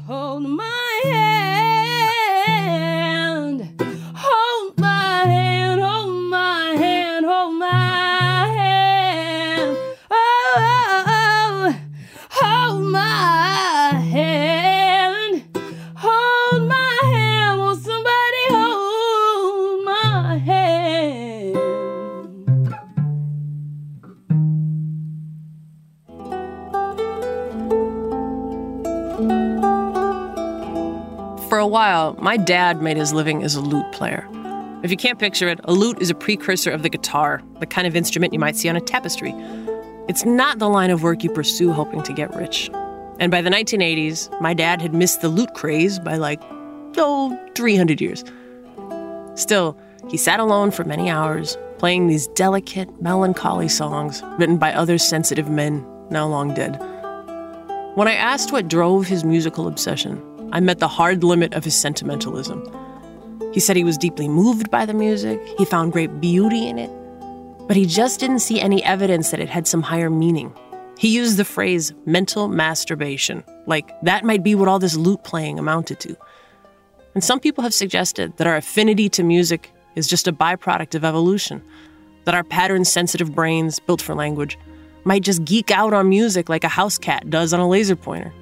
while, 31.87 32.17
my 32.19 32.37
dad 32.37 32.83
made 32.83 32.97
his 32.97 33.13
living 33.13 33.45
as 33.45 33.55
a 33.55 33.61
lute 33.61 33.93
player. 33.93 34.29
If 34.83 34.91
you 34.91 34.97
can't 34.97 35.21
picture 35.21 35.47
it, 35.49 35.61
a 35.63 35.73
lute 35.73 36.03
is 36.03 36.11
a 36.11 36.17
precursor 36.17 36.73
of 36.73 36.83
the 36.83 36.89
guitar, 36.89 37.41
the 37.61 37.67
kind 37.67 37.87
of 37.87 37.95
instrument 37.95 38.33
you 38.33 38.41
might 38.41 38.57
see 38.57 38.69
on 38.69 38.75
a 38.75 38.81
tapestry. 38.81 39.33
It's 40.09 40.25
not 40.25 40.59
the 40.59 40.69
line 40.69 40.91
of 40.91 41.05
work 41.05 41.23
you 41.23 41.31
pursue 41.31 41.71
hoping 41.71 42.03
to 42.03 42.13
get 42.13 42.35
rich. 42.35 42.71
And 43.21 43.31
by 43.31 43.41
the 43.41 43.51
1980s, 43.51 44.41
my 44.41 44.53
dad 44.53 44.83
had 44.83 44.95
missed 44.95 45.21
the 45.21 45.29
lute 45.29 45.55
craze 45.55 46.01
by 46.01 46.17
like, 46.17 46.43
oh, 46.97 47.39
300 47.55 48.01
years. 48.01 48.25
Still, 49.37 49.79
he 50.11 50.17
sat 50.17 50.41
alone 50.41 50.73
for 50.73 50.83
many 50.83 51.09
hours, 51.09 51.57
playing 51.79 52.09
these 52.09 52.27
delicate, 52.29 53.01
melancholy 53.01 53.69
songs 53.69 54.25
written 54.39 54.57
by 54.57 54.73
other 54.73 54.99
sensitive 54.99 55.49
men 55.49 55.87
now 56.11 56.27
long 56.27 56.53
dead. 56.53 56.81
When 57.95 58.09
I 58.09 58.15
asked 58.15 58.51
what 58.51 58.67
drove 58.67 59.07
his 59.07 59.23
musical 59.23 59.69
obsession, 59.69 60.21
I 60.53 60.61
met 60.61 60.79
the 60.79 60.89
hard 60.89 61.25
limit 61.25 61.55
of 61.55 61.65
his 61.65 61.75
sentimentalism. 61.77 62.63
He 63.53 63.61
said 63.61 63.77
he 63.77 63.85
was 63.85 63.99
deeply 63.99 64.29
moved 64.29 64.71
by 64.71 64.87
the 64.87 64.95
music, 64.95 65.41
he 65.59 65.65
found 65.65 65.93
great 65.93 66.21
beauty 66.21 66.67
in 66.67 66.79
it, 66.79 66.91
but 67.67 67.77
he 67.77 67.87
just 67.87 68.21
didn't 68.21 68.41
see 68.41 68.61
any 68.61 68.83
evidence 68.85 69.31
that 69.31 69.41
it 69.41 69.49
had 69.49 69.67
some 69.67 69.83
higher 69.83 70.11
meaning. 70.11 70.53
He 70.99 71.09
used 71.09 71.37
the 71.37 71.45
phrase 71.45 71.93
mental 72.05 72.49
masturbation, 72.49 73.45
like 73.67 73.91
that 74.03 74.25
might 74.25 74.43
be 74.43 74.55
what 74.55 74.69
all 74.69 74.79
this 74.79 74.97
lute 74.97 75.23
playing 75.25 75.59
amounted 75.59 76.01
to. 76.01 76.17
And 77.15 77.25
some 77.25 77.41
people 77.41 77.65
have 77.65 77.75
suggested 77.75 78.37
that 78.37 78.47
our 78.47 78.57
affinity 78.57 79.09
to 79.11 79.23
music 79.23 79.73
is 79.95 80.07
just 80.07 80.29
a 80.29 80.33
byproduct 80.33 80.95
of 80.95 81.05
evolution, 81.05 81.63
that 82.25 82.35
our 82.35 82.45
pattern 82.45 82.85
sensitive 82.85 83.35
brains, 83.35 83.81
built 83.81 84.03
for 84.03 84.15
language, 84.15 84.59
might 85.05 85.23
just 85.23 85.45
geek 85.45 85.71
out 85.71 85.95
on 85.95 86.09
music 86.09 86.49
like 86.49 86.65
a 86.65 86.69
house 86.69 86.99
cat 86.99 87.31
does 87.31 87.53
on 87.55 87.61
a 87.61 87.69
laser 87.69 87.97
pointer. 87.97 88.33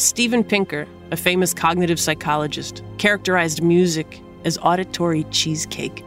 Steven 0.00 0.42
Pinker, 0.42 0.86
a 1.10 1.16
famous 1.16 1.52
cognitive 1.52 2.00
psychologist, 2.00 2.82
characterized 2.96 3.62
music 3.62 4.22
as 4.46 4.56
auditory 4.56 5.24
cheesecake. 5.24 6.02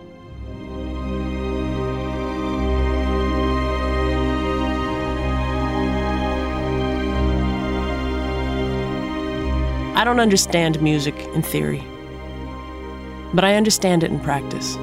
I 9.96 10.04
don't 10.04 10.20
understand 10.20 10.82
music 10.82 11.16
in 11.36 11.44
theory, 11.44 11.84
but 13.32 13.44
I 13.44 13.54
understand 13.54 14.04
it 14.04 14.10
in 14.10 14.20
practice. 14.20 14.76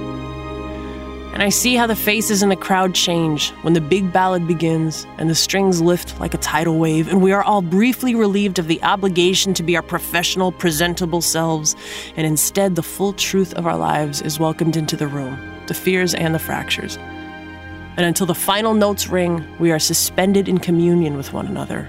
And 1.41 1.47
I 1.47 1.49
see 1.49 1.75
how 1.75 1.87
the 1.87 1.97
faces 1.97 2.43
in 2.43 2.51
the 2.51 2.55
crowd 2.55 2.95
change 2.95 3.53
when 3.63 3.73
the 3.73 3.81
big 3.81 4.13
ballad 4.13 4.47
begins 4.47 5.07
and 5.17 5.31
the 5.31 5.35
strings 5.35 5.81
lift 5.81 6.21
like 6.21 6.35
a 6.35 6.37
tidal 6.37 6.79
wave, 6.79 7.09
and 7.09 7.23
we 7.23 7.33
are 7.33 7.43
all 7.43 7.63
briefly 7.63 8.15
relieved 8.15 8.59
of 8.59 8.69
the 8.69 8.83
obligation 8.83 9.55
to 9.55 9.63
be 9.63 9.75
our 9.75 9.83
professional, 9.83 10.53
presentable 10.53 11.23
selves, 11.23 11.75
and 12.15 12.27
instead 12.27 12.77
the 12.77 12.83
full 12.83 13.15
truth 13.15 13.55
of 13.55 13.67
our 13.67 13.79
lives 13.79 14.21
is 14.21 14.39
welcomed 14.39 14.77
into 14.77 14.97
the 14.97 15.09
room 15.09 15.39
the 15.67 15.73
fears 15.73 16.13
and 16.13 16.35
the 16.35 16.39
fractures. 16.39 16.99
And 16.99 18.01
until 18.01 18.27
the 18.27 18.35
final 18.35 18.75
notes 18.75 19.09
ring, 19.09 19.43
we 19.59 19.73
are 19.73 19.79
suspended 19.79 20.47
in 20.47 20.59
communion 20.59 21.17
with 21.17 21.33
one 21.33 21.47
another, 21.47 21.89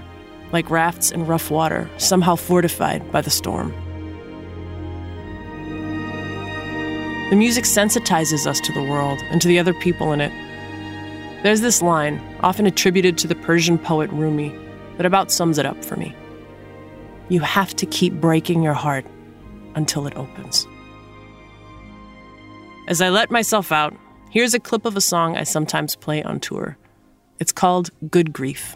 like 0.53 0.69
rafts 0.69 1.11
in 1.11 1.25
rough 1.25 1.51
water, 1.51 1.89
somehow 1.97 2.37
fortified 2.37 3.11
by 3.11 3.19
the 3.19 3.29
storm. 3.29 3.73
The 7.31 7.37
music 7.37 7.63
sensitizes 7.63 8.45
us 8.45 8.59
to 8.59 8.73
the 8.73 8.83
world 8.83 9.23
and 9.29 9.41
to 9.41 9.47
the 9.47 9.57
other 9.57 9.73
people 9.73 10.11
in 10.11 10.19
it. 10.19 10.33
There's 11.43 11.61
this 11.61 11.81
line, 11.81 12.21
often 12.41 12.65
attributed 12.65 13.17
to 13.19 13.27
the 13.27 13.35
Persian 13.35 13.79
poet 13.79 14.09
Rumi, 14.11 14.53
that 14.97 15.05
about 15.05 15.31
sums 15.31 15.57
it 15.57 15.65
up 15.65 15.81
for 15.81 15.95
me. 15.95 16.13
You 17.29 17.39
have 17.39 17.73
to 17.77 17.85
keep 17.85 18.15
breaking 18.15 18.63
your 18.63 18.73
heart 18.73 19.05
until 19.75 20.07
it 20.07 20.17
opens. 20.17 20.67
As 22.89 22.99
I 22.99 23.07
let 23.07 23.31
myself 23.31 23.71
out, 23.71 23.95
here's 24.29 24.53
a 24.53 24.59
clip 24.59 24.83
of 24.83 24.97
a 24.97 25.01
song 25.01 25.37
I 25.37 25.43
sometimes 25.43 25.95
play 25.95 26.21
on 26.23 26.41
tour. 26.41 26.77
It's 27.39 27.53
called 27.53 27.91
Good 28.09 28.33
Grief. 28.33 28.75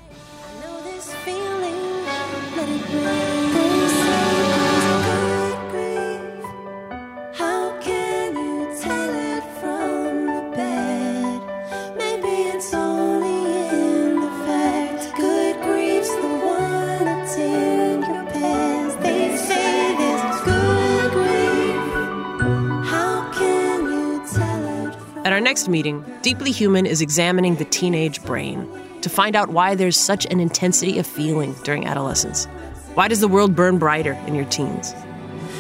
Our 25.36 25.42
next 25.42 25.68
meeting, 25.68 26.02
Deeply 26.22 26.50
Human 26.50 26.86
is 26.86 27.02
examining 27.02 27.58
the 27.58 27.66
teenage 27.66 28.24
brain 28.24 28.66
to 29.02 29.10
find 29.10 29.36
out 29.36 29.50
why 29.50 29.76
there's 29.76 30.00
such 30.00 30.26
an 30.28 30.40
intensity 30.40 30.98
of 30.98 31.06
feeling 31.06 31.54
during 31.66 31.86
adolescence. 31.86 32.46
Why 32.94 33.10
does 33.10 33.20
the 33.20 33.28
world 33.28 33.54
burn 33.54 33.78
brighter 33.78 34.14
in 34.28 34.34
your 34.34 34.46
teens? 34.46 34.94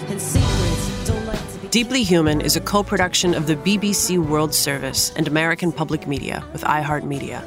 And 0.07 0.21
secrets 0.21 1.05
don't 1.05 1.25
like 1.25 1.71
Deeply 1.71 2.03
Human 2.03 2.39
is 2.39 2.55
a 2.55 2.61
co 2.61 2.83
production 2.83 3.33
of 3.33 3.47
the 3.47 3.57
BBC 3.57 4.17
World 4.17 4.53
Service 4.53 5.11
and 5.17 5.27
American 5.27 5.73
Public 5.73 6.07
Media 6.07 6.41
with 6.53 6.63
iHeartMedia. 6.63 7.45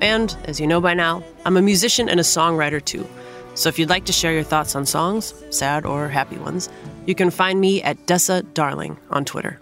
And, 0.00 0.36
as 0.46 0.58
you 0.58 0.66
know 0.66 0.80
by 0.80 0.94
now, 0.94 1.22
I'm 1.44 1.56
a 1.56 1.62
musician 1.62 2.08
and 2.08 2.18
a 2.18 2.24
songwriter 2.24 2.84
too. 2.84 3.08
So 3.54 3.68
if 3.68 3.78
you'd 3.78 3.90
like 3.90 4.06
to 4.06 4.12
share 4.12 4.32
your 4.32 4.42
thoughts 4.42 4.74
on 4.74 4.86
songs, 4.86 5.32
sad 5.50 5.86
or 5.86 6.08
happy 6.08 6.38
ones, 6.38 6.68
you 7.06 7.14
can 7.14 7.30
find 7.30 7.60
me 7.60 7.80
at 7.80 7.96
Dessa 8.06 8.42
Darling 8.54 8.98
on 9.10 9.24
Twitter. 9.24 9.60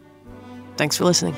Thanks 0.78 0.96
for 0.96 1.04
listening. 1.04 1.36